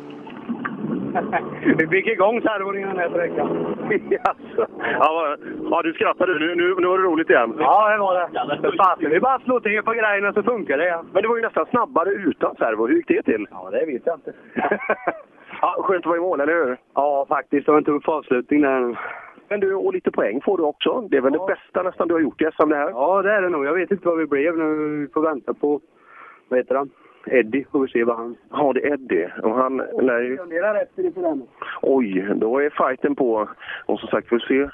[1.78, 3.76] Vi fick igång servon i den här sträckan.
[4.10, 4.68] Jaså?
[5.00, 5.38] ja,
[5.72, 6.40] ja, du skrattade.
[6.40, 7.56] Nu, nu, nu var det roligt igen.
[7.60, 8.78] Ja, det var det.
[8.78, 10.88] Fasen, vi bara slår till på grejerna så funkar det.
[10.88, 11.04] Ja.
[11.14, 12.88] Men det var ju nästan snabbare utan servo.
[12.88, 13.48] Hur gick det till?
[13.52, 14.34] Ja, det vet jag inte.
[15.62, 16.78] ja, skönt att vara i mål, eller hur?
[16.94, 17.66] Ja, faktiskt.
[17.66, 19.00] Det var en tuff avslutning där.
[19.50, 21.02] Men du, och lite poäng får du också.
[21.02, 22.90] Det är väl det bästa nästan du har gjort i SM det här?
[22.90, 23.66] Ja, det är det nog.
[23.66, 25.00] Jag vet inte vad vi blev nu.
[25.02, 25.82] Vi får vänta på,
[26.50, 26.90] vad heter han?
[27.28, 27.66] Eddie.
[27.72, 28.36] Får vi se vad han...
[28.52, 29.28] Ja, det är Eddie.
[29.44, 30.38] Och han lär ju...
[31.82, 33.50] Oj, då är fighten på.
[33.86, 34.70] Och som sagt, får vi se.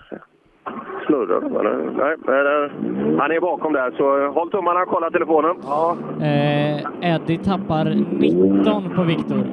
[1.05, 1.91] Snurrar eller?
[1.97, 3.17] Nej, nej, nej.
[3.19, 3.91] han är bakom där.
[3.91, 5.55] Så håll tummarna och kolla telefonen.
[5.63, 5.97] Ja.
[6.21, 7.85] Eh, Eddie tappar
[8.19, 9.43] 19 på Viktor.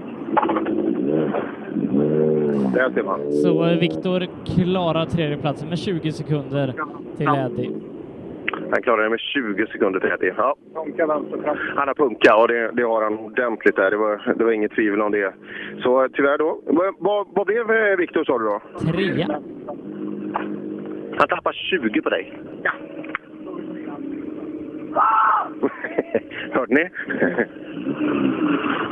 [2.75, 3.33] Där ser man.
[3.33, 6.75] Så Viktor klarar tredjeplatsen med 20 sekunder
[7.17, 7.71] till Eddie.
[8.71, 10.35] Han klarar det med 20 sekunder till Eddie.
[10.37, 10.57] Ja.
[11.77, 13.91] Han har punka och det, det har han ordentligt där.
[13.91, 15.35] Det var, det var inget tvivel om det.
[15.83, 16.61] Så tyvärr då.
[16.99, 18.61] Vad, vad, blev eh, Viktor sa du då?
[18.93, 19.41] Trea.
[21.19, 22.41] Han tappar 20 på dig.
[22.63, 22.73] Ja.
[26.53, 26.91] Hörde ni?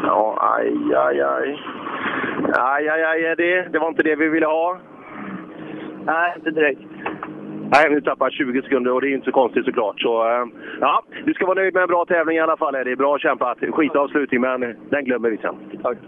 [0.02, 1.58] ja, aj, aj, aj.
[2.52, 3.68] Aj, aj, aj, Eddie.
[3.72, 4.78] Det var inte det vi ville ha.
[6.06, 6.93] Nej, inte direkt.
[7.72, 10.00] Nej, nu tappar 20 sekunder och det är inte så konstigt såklart.
[10.00, 10.46] Så, eh,
[10.80, 12.96] ja, du ska vara nöjd med en bra tävling i alla fall Eddie.
[12.96, 13.58] Bra kämpat.
[13.70, 15.54] Skitavslutning, men den glömmer vi sen.
[15.82, 15.98] Tack.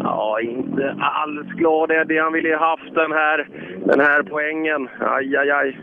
[0.00, 2.18] Ja, inte alls glad Eddie.
[2.18, 3.48] Han ville ju haft den här,
[3.84, 4.88] den här poängen.
[5.00, 5.78] Aj, aj, aj.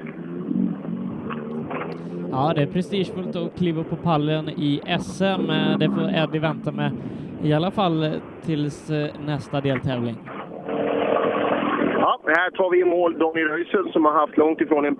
[2.31, 5.47] Ja, det är prestigefullt att kliva på pallen i SM.
[5.79, 6.91] Det får Eddie vänta med
[7.43, 10.15] i alla fall tills eh, nästa deltävling.
[12.25, 14.97] Här tar vi i mål Daniel Röisel som har haft långt ifrån en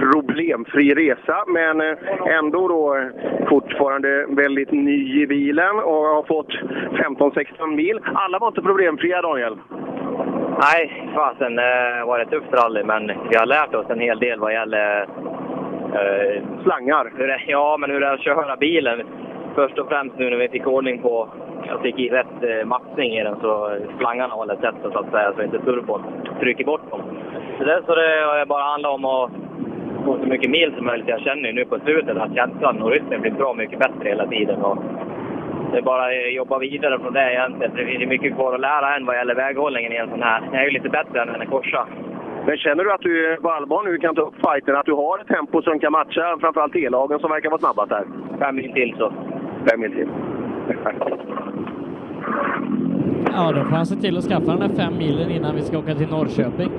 [0.00, 1.96] problemfri resa, men eh,
[2.38, 6.52] ändå då eh, fortfarande väldigt ny i bilen och har fått
[7.18, 8.00] 15-16 mil.
[8.14, 9.58] Alla var inte problemfria, Daniel.
[10.60, 14.40] Nej, fasen det var ett tufft rally, men vi har lärt oss en hel del
[14.40, 15.00] vad gäller...
[15.94, 17.12] Eh, Slangar?
[17.16, 19.02] Det, ja, men hur det är att köra bilen.
[19.54, 21.28] Först och främst nu när vi fick ordning på...
[21.70, 25.32] Jag fick i rätt eh, matchning i den så slangarna håller tätt så att säga,
[25.36, 26.02] så inte turbon
[26.40, 27.00] trycker bort dem.
[27.58, 29.30] Så det, så det bara handlat om att
[30.04, 31.08] få så mycket mil som möjligt.
[31.08, 34.26] Jag känner ju nu på slutet att känslan och rytmen blir bra mycket bättre hela
[34.26, 34.62] tiden.
[34.62, 34.78] Och
[35.72, 37.72] det är bara att jobba vidare från det egentligen.
[37.76, 40.42] Det finns mycket kvar att lära än vad gäller väghållningen i en sån här.
[40.52, 41.86] Jag är ju lite bättre än den här korsa.
[42.46, 44.76] Men känner du att du på allvar nu kan ta upp fighten?
[44.76, 48.04] Att du har ett tempo som kan matcha framförallt E-lagen som verkar vara snabbast här?
[48.38, 49.12] Fem mil till så.
[49.70, 50.08] Fem mil till.
[53.32, 55.78] Ja, då får han se till att skaffa den här fem milen innan vi ska
[55.78, 56.70] åka till Norrköping.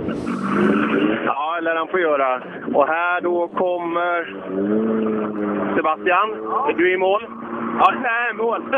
[1.26, 2.42] Ja, eller han får göra.
[2.74, 4.18] Och här då kommer
[5.76, 6.30] Sebastian.
[6.70, 7.22] Är du i mål?
[7.80, 8.62] Ja, det är mål.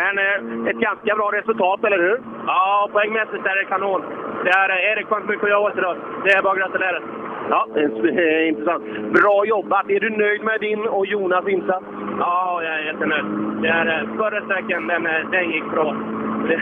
[0.00, 2.20] Men eh, ett ganska bra resultat, eller hur?
[2.46, 4.02] Ja, poängmässigt är det kanon.
[4.44, 5.96] Det är Erik har inte mycket att göra idag.
[6.24, 7.00] Det är bara att gratulera.
[7.50, 8.84] Ja, eh, intressant.
[9.12, 9.90] Bra jobbat!
[9.90, 11.86] Är du nöjd med din och Jonas insats?
[12.18, 13.24] Ja, jag är jättenöjd.
[13.62, 15.96] Det är, eh, förra sträckan, den, eh, den gick bra.
[16.48, 16.60] Det,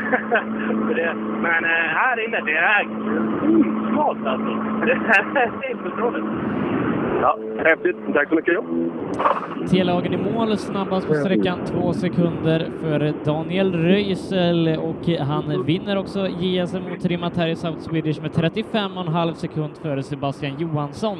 [0.95, 4.51] det, men här inne, det är mm, smalt alltså.
[4.87, 6.25] Det är helt otroligt.
[7.21, 7.97] Ja, häftigt.
[8.15, 8.61] Tack så mycket.
[9.71, 16.29] T-lagen i mål snabbast på sträckan, två sekunder för Daniel Röisel och han vinner också
[16.29, 21.19] JSM mot Rimatari South Swedish med 35,5 sekund före Sebastian Johansson.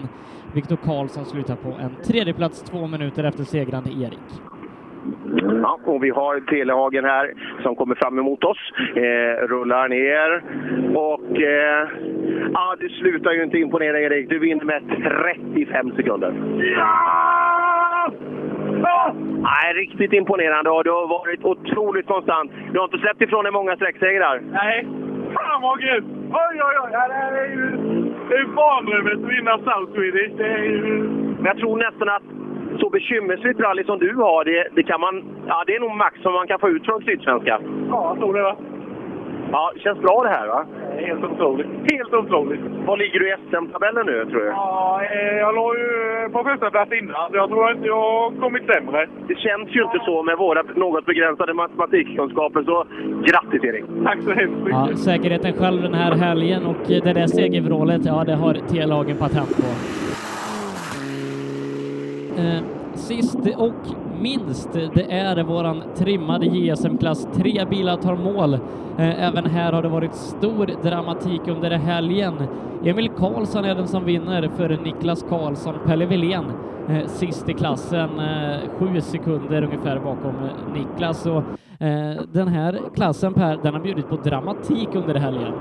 [0.55, 4.41] Viktor Karlsson slutar på en tredjeplats två minuter efter segrande Erik.
[5.63, 7.33] Ja, och vi har Telehagen här
[7.63, 8.59] som kommer fram emot oss.
[8.97, 10.43] Eh, rullar ner
[10.97, 11.89] och eh,
[12.53, 14.29] ja, du slutar ju inte imponera Erik.
[14.29, 16.35] Du vinner med 35 sekunder.
[18.83, 19.15] Ja!
[19.39, 22.51] Nej, riktigt imponerande och du har varit otroligt konstant.
[22.73, 24.41] Du har inte släppt ifrån dig många sträcksegrar.
[24.53, 24.87] Nej.
[25.35, 26.07] Fan vad grymt!
[26.31, 26.91] Oj, oj, oj!
[26.93, 27.87] Ja, det är ju
[28.29, 30.37] det är ju att vinna South Swedish.
[30.37, 30.83] Det är ju...
[31.37, 32.23] Men jag tror nästan att
[32.81, 36.23] så bekymmersfritt rally som du har, det, det, kan man, ja, det är nog max
[36.23, 37.61] som man kan få ut från Sydsvenska.
[37.91, 38.57] Ja, jag tror det va.
[39.53, 40.67] Ja, känns bra det här va?
[41.09, 41.67] Helt otroligt.
[41.93, 42.61] Helt otroligt.
[42.87, 44.47] Var ligger du i SM-tabellen nu tror du?
[44.47, 45.91] Ja, eh, jag låg ju
[46.33, 47.31] på första plats innan.
[47.33, 49.09] Jag tror inte jag har kommit sämre.
[49.29, 52.85] Det känns ju inte så med våra något begränsade matematikkunskaper, så
[53.29, 53.85] grattis Erik!
[54.05, 54.91] Tack så hemskt mycket!
[54.91, 59.57] Ja, säkerheten själv den här helgen och det där segervrålet, ja det har T-lagen patent
[59.57, 59.69] på.
[62.41, 62.61] Eh,
[62.95, 67.29] sist och minst, det är våran trimmade JSM-klass.
[67.35, 68.55] Tre bilar tar mål.
[68.99, 72.35] Eh, även här har det varit stor dramatik under helgen.
[72.85, 76.45] Emil Karlsson är den som vinner för Niklas Karlsson, Pelle Wilén
[76.89, 80.35] eh, sist i klassen, eh, sju sekunder ungefär bakom
[80.75, 81.27] Niklas.
[81.27, 81.43] Och,
[82.33, 85.53] den här klassen Per, den har bjudit på dramatik under helgen.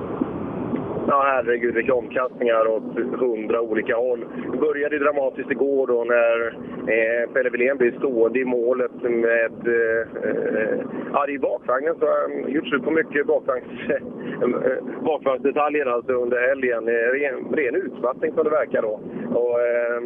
[1.07, 4.25] Ja, herregud vilka omkastningar åt hundra olika håll.
[4.51, 6.47] Det började dramatiskt igår då när
[6.93, 9.67] eh, Pelle Wilén blev stående i målet med...
[9.67, 10.79] Eh, eh,
[11.13, 13.95] ja, i bakvagnen så har han gjort slut på mycket bakvagns, eh,
[14.41, 16.87] eh bakvagnsdetaljer alltså under helgen.
[16.87, 18.99] Eh, Ren, ren utmattning som det verkar då.
[19.39, 20.01] Och, eh,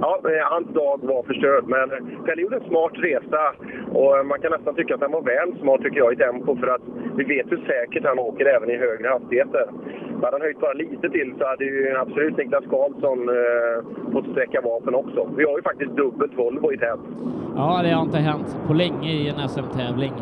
[0.00, 0.20] Ja,
[0.50, 1.88] hans dag var förstörd, men
[2.24, 3.42] Pelle gjorde en smart resa
[3.92, 6.56] och eh, man kan nästan tycka att han var väl smart tycker jag i tempo
[6.56, 6.82] för att
[7.16, 9.66] vi vet hur säkert han åker även i högre hastigheter.
[10.22, 14.60] Hade han höjt bara lite till så hade ju absolut Niklas Karlsson eh, fått sträcka
[14.60, 15.28] vapen också.
[15.36, 17.12] Vi har ju faktiskt dubbelt Volvo i tävling.
[17.56, 20.12] Ja, det har inte hänt på länge i en SM-tävling.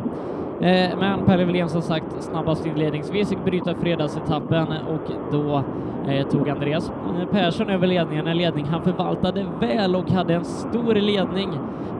[0.62, 5.64] Eh, men Pelle Wilén som sagt snabbast inledningsvis fick bryta fredagsetappen och då
[6.08, 10.44] eh, tog Andreas eh, Persson över ledningen, en ledning han förvaltade väl och hade en
[10.44, 11.50] stor ledning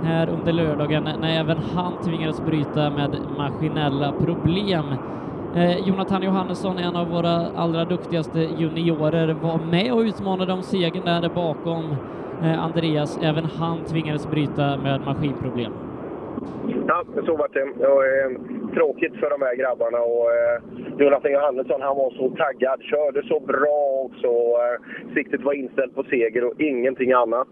[0.03, 4.85] här under lördagen när även han tvingades bryta med maskinella problem.
[5.85, 11.29] Jonathan Johannesson, en av våra allra duktigaste juniorer, var med och utmanade om segern där
[11.35, 11.97] bakom
[12.59, 13.19] Andreas.
[13.23, 15.73] Även han tvingades bryta med maskinproblem.
[16.89, 17.69] Ja, så var det.
[17.79, 19.99] det var, eh, tråkigt för de här grabbarna.
[20.01, 20.63] Och, eh,
[20.99, 24.29] Jonathan Johannesson han var så taggad, körde så bra också.
[24.29, 27.49] Eh, siktet var inställt på seger och ingenting annat.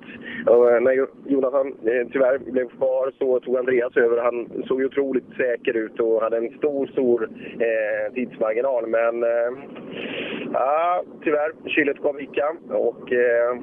[0.46, 4.22] Och, eh, när Jonathan eh, tyvärr blev kvar så tog Andreas över.
[4.22, 7.28] Han såg otroligt säker ut och hade en stor, stor
[7.58, 8.86] eh, tidsmarginal.
[8.86, 9.50] Men eh,
[10.52, 13.58] ja, tyvärr, kylet gav vika och eh,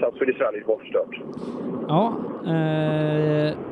[0.00, 1.20] South Swedish Rally var förstört.
[1.88, 2.14] Ja,
[2.46, 3.71] eh,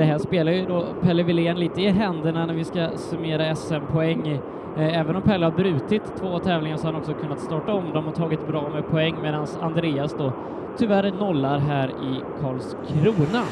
[0.00, 4.28] det här spelar ju då Pelle Wilén lite i händerna när vi ska summera SM-poäng.
[4.76, 7.92] Eh, även om Pelle har brutit två tävlingar så har han också kunnat starta om
[7.92, 10.32] dem och tagit bra med poäng medan Andreas då
[10.78, 13.42] tyvärr nollar här i Karlskrona.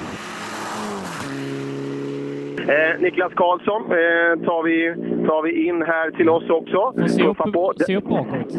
[2.68, 4.94] Eh, Niklas Karlsson eh, tar, vi,
[5.26, 6.92] tar vi in här till oss också.
[7.08, 7.36] Se upp,
[7.86, 8.52] se upp bakåt.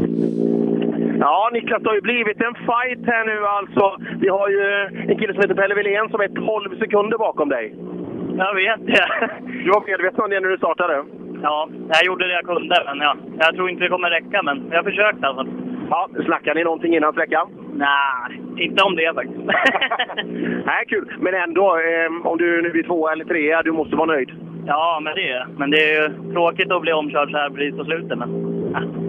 [1.20, 3.98] Ja, Niklas, det har ju blivit en fight här nu alltså.
[4.20, 4.64] Vi har ju
[5.12, 7.76] en kille som heter Pelle Wilén som är 12 sekunder bakom dig.
[8.38, 9.08] Jag vet det.
[9.64, 11.04] Du var medveten om det när du startade?
[11.44, 14.70] Ja, jag gjorde det jag kunde, men ja, jag tror inte det kommer räcka, men
[14.72, 15.48] jag försökte alltså.
[15.90, 17.48] Ja, snackade ni någonting innan sträckan?
[17.74, 19.40] Nej, inte om det faktiskt.
[20.66, 21.14] Nej, kul.
[21.20, 24.32] Men ändå, eh, om du nu blir tvåa eller trea, du måste vara nöjd.
[24.68, 27.78] ja, men det är Men det är ju tråkigt att bli omkörd så här precis
[27.78, 28.30] på slutet, men...
[28.74, 29.09] Ja.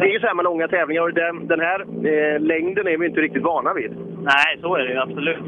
[0.00, 2.98] Det är ju så här med långa tävlingar och den, den här eh, längden är
[2.98, 3.90] vi inte riktigt vana vid.
[4.22, 5.44] Nej, så är det ju absolut.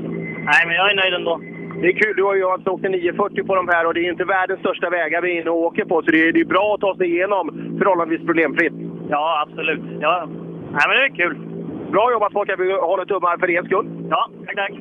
[0.51, 1.41] Nej, men jag är nöjd ändå.
[1.81, 2.17] Det är kul.
[2.17, 4.61] Du har ju alltså åkt en 940 på de här och det är inte världens
[4.61, 6.03] största vägar vi är inne och åker på.
[6.03, 8.73] Så det är, det är bra att ta sig igenom förhållandevis problemfritt.
[9.09, 9.83] Ja, absolut.
[10.01, 10.29] Ja.
[10.73, 11.37] Nej, men det är kul.
[11.91, 12.51] Bra jobbat folk!
[12.59, 13.87] Vi håller tummar för er skull.
[14.11, 14.73] Ja, tack, tack.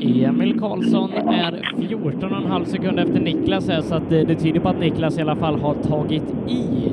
[0.00, 4.80] Emil Karlsson är 14,5 sekunder efter Niklas här, så att det, det tyder på att
[4.80, 6.92] Niklas i alla fall har tagit i.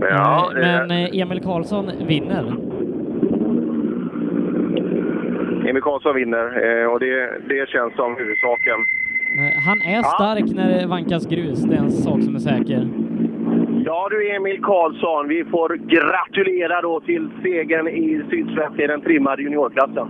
[0.00, 2.44] Ja, Eh, Men eh, Emil Karlsson vinner.
[5.68, 6.46] Emil Karlsson vinner
[6.82, 8.78] eh, och det, det känns som huvudsaken.
[9.38, 12.88] Eh, Han är stark när det vankas grus, det är en sak som är säker.
[13.84, 19.42] Ja du Emil Karlsson, vi får gratulera då till segern i Sydsvenska i den trimmade
[19.42, 20.08] juniorklassen.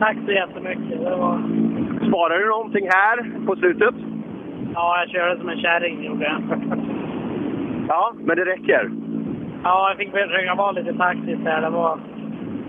[0.00, 0.98] Tack så jättemycket.
[1.04, 1.34] Det var...
[2.08, 3.94] Sparar du någonting här på slutet?
[4.74, 6.40] Ja, jag körde som en kärring, gjorde jag.
[7.88, 8.90] Ja, men det räcker.
[9.64, 11.60] Ja, jag fick försöka vara lite taktisk där.
[11.60, 11.98] Det var,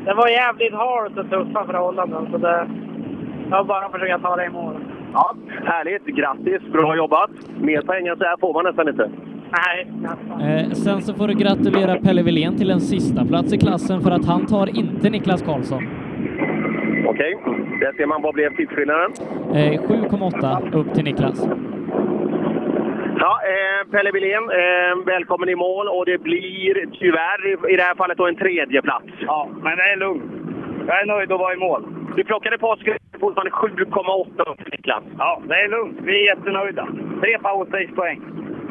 [0.05, 2.27] det var jävligt halt och tuffa förhållanden.
[2.31, 2.67] Så det,
[3.49, 4.73] Jag bara försöka ta det i mål.
[5.13, 6.05] Ja, härligt.
[6.05, 6.61] Grattis!
[6.71, 7.29] Bra jobbat!
[7.59, 9.09] Mer poäng än så här får man nästan inte.
[9.51, 9.87] Nej.
[10.63, 14.11] Eh, sen så får du gratulera Pelle Wilén till en sista plats i klassen för
[14.11, 15.83] att han tar inte Niklas Karlsson.
[17.11, 17.37] Okej,
[17.79, 19.11] där ser man vad blev tidsskillnaden.
[19.55, 21.47] Eh, 7,8 upp till Niklas.
[23.23, 27.83] Ja, eh, Pelle Wilén, eh, välkommen i mål och det blir tyvärr i, i det
[27.83, 29.05] här fallet då en tredje plats.
[29.19, 30.31] Ja, men det är lugnt.
[30.87, 31.83] Jag är nöjd att vara i mål.
[32.15, 32.79] Du plockade på oss
[33.19, 35.03] fortfarande 7,8 upp till Niklas.
[35.17, 35.99] Ja, det är lugnt.
[36.01, 36.87] Vi är jättenöjda.
[37.21, 38.21] Tre powerstage-poäng.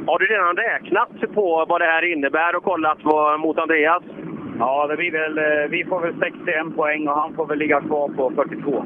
[0.07, 4.03] Har du redan räknat på vad det här innebär och kollat vad, mot Andreas?
[4.61, 7.81] Ja, det blir väl, eh, vi får väl 61 poäng och han får väl ligga
[7.81, 8.85] kvar på 42.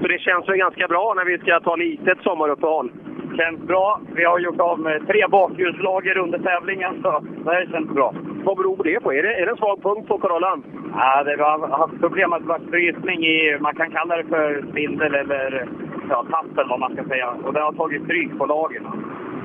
[0.00, 2.92] Så det känns väl ganska bra när vi ska ta litet sommaruppehåll?
[3.36, 4.00] Känns bra.
[4.14, 8.14] Vi har gjort av med tre bakhjulslager under tävlingen, så det här känns bra.
[8.44, 9.12] Vad beror det på?
[9.12, 10.62] Är det, är det en svag punkt på Corollan?
[10.96, 14.64] Ja, det har haft problem att det varit frysning i, man kan kalla det för
[14.70, 15.68] spindel eller
[16.10, 17.34] ja, tappen vad man ska säga.
[17.44, 18.86] Och det har tagit stryk på lagren.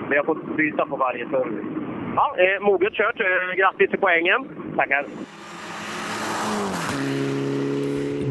[0.09, 1.65] Vi har fått frysa på varje service.
[2.15, 3.19] Ja, eh, moget kört.
[3.19, 4.45] Eh, grattis till poängen.
[4.75, 5.05] Tackar.
[6.45, 6.74] Mm.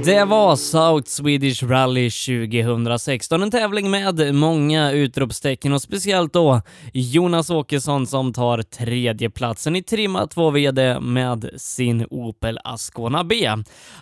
[0.04, 7.50] Det var South Swedish Rally 2016, en tävling med många utropstecken och speciellt då Jonas
[7.50, 13.50] Åkesson som tar tredjeplatsen i trimma 2 VD med sin Opel Ascona B.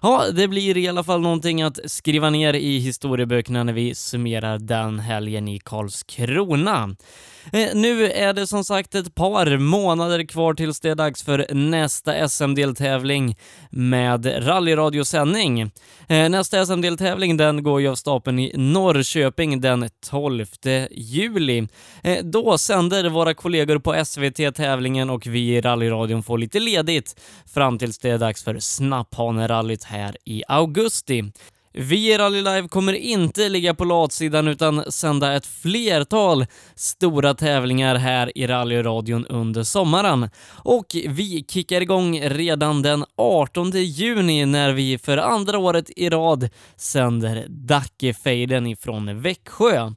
[0.02, 4.58] Ja, det blir i alla fall någonting att skriva ner i historieböckerna när vi summerar
[4.58, 6.96] den helgen i Karlskrona.
[7.52, 11.46] Eh, nu är det som sagt ett par månader kvar tills det är dags för
[11.54, 13.36] nästa SM-deltävling
[13.70, 15.70] med rallyradiosändning.
[16.08, 20.46] Eh, nästa SM-deltävling den går ju av stapeln i Norrköping den 12
[20.90, 21.68] juli.
[22.02, 27.20] Eh, då sänder våra kollegor på SVT tävlingen och vi i rallyradion får lite ledigt
[27.54, 31.32] fram tills det är dags för Snapphanerallyt här i augusti.
[31.74, 37.94] Vi i Rally Live kommer inte ligga på latsidan utan sända ett flertal stora tävlingar
[37.94, 40.30] här i rallyradion under sommaren.
[40.52, 46.48] Och vi kickar igång redan den 18 juni när vi för andra året i rad
[46.76, 49.90] sänder Dackefejden ifrån Växjö.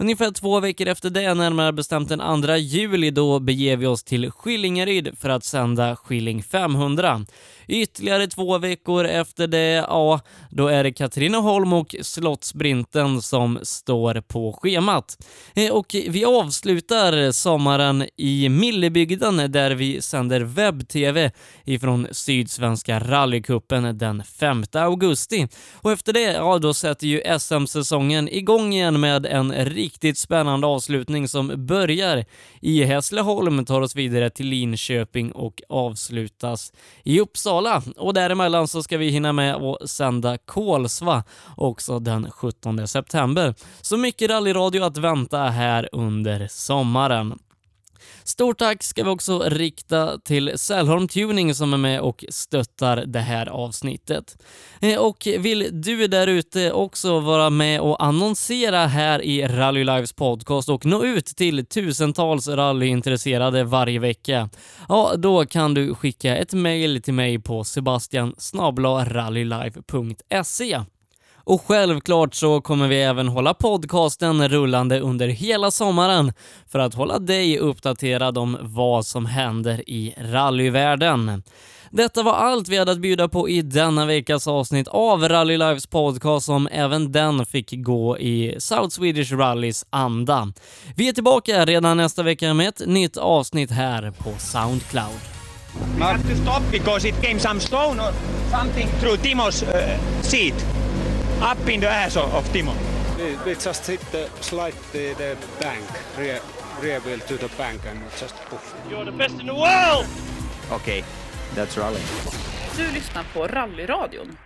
[0.00, 4.30] Ungefär två veckor efter det, närmare bestämt den 2 juli, då beger vi oss till
[4.30, 7.26] Skillingaryd för att sända Skilling 500.
[7.70, 10.20] Ytterligare två veckor efter det, ja,
[10.50, 15.16] då är det Katrineholm och Slottsbrinten som står på schemat.
[15.54, 21.32] Eh, och vi avslutar sommaren i Millebygden där vi sänder webb-tv
[21.64, 25.48] ifrån Sydsvenska rallycupen den 5 augusti.
[25.74, 29.52] Och efter det, ja, då sätter ju SM-säsongen igång igen med en
[29.90, 32.24] riktigt spännande avslutning som börjar
[32.60, 36.72] i Hässleholm, tar oss vidare till Linköping och avslutas
[37.04, 37.82] i Uppsala.
[37.96, 41.24] Och däremellan så ska vi hinna med att sända Kolsva
[41.56, 43.54] också den 17 september.
[43.80, 47.38] Så mycket rallyradio att vänta här under sommaren.
[48.24, 53.20] Stort tack ska vi också rikta till Sälholm Tuning som är med och stöttar det
[53.20, 54.42] här avsnittet.
[54.80, 60.12] Eh, och vill du där ute också vara med och annonsera här i Rally Lives
[60.12, 64.48] podcast och nå ut till tusentals rallyintresserade varje vecka,
[64.88, 68.34] ja, då kan du skicka ett mejl till mig på sebastian
[69.06, 70.80] rallylive.se.
[71.44, 76.32] Och självklart så kommer vi även hålla podcasten rullande under hela sommaren
[76.68, 81.42] för att hålla dig uppdaterad om vad som händer i rallyvärlden.
[81.92, 85.86] Detta var allt vi hade att bjuda på i denna veckas avsnitt av Rally Lives
[85.86, 90.52] podcast som även den fick gå i South Swedish Rallys anda.
[90.96, 95.20] Vi är tillbaka redan nästa vecka med ett nytt avsnitt här på Soundcloud.
[95.96, 98.12] Vi have to stop because it came some stone or
[98.50, 100.79] something through Timo's uh, seat.
[101.42, 102.74] Up in the ass of, of Timo.
[103.16, 105.84] We, we just hit the slide the, the bank,
[106.18, 106.38] rear,
[106.82, 108.74] rear wheel to the bank and just poof.
[108.90, 110.06] You're the best in the world!
[110.70, 111.02] Okay,
[111.54, 112.00] that's rally.
[112.76, 114.36] Du lyssnar på Rallyradion.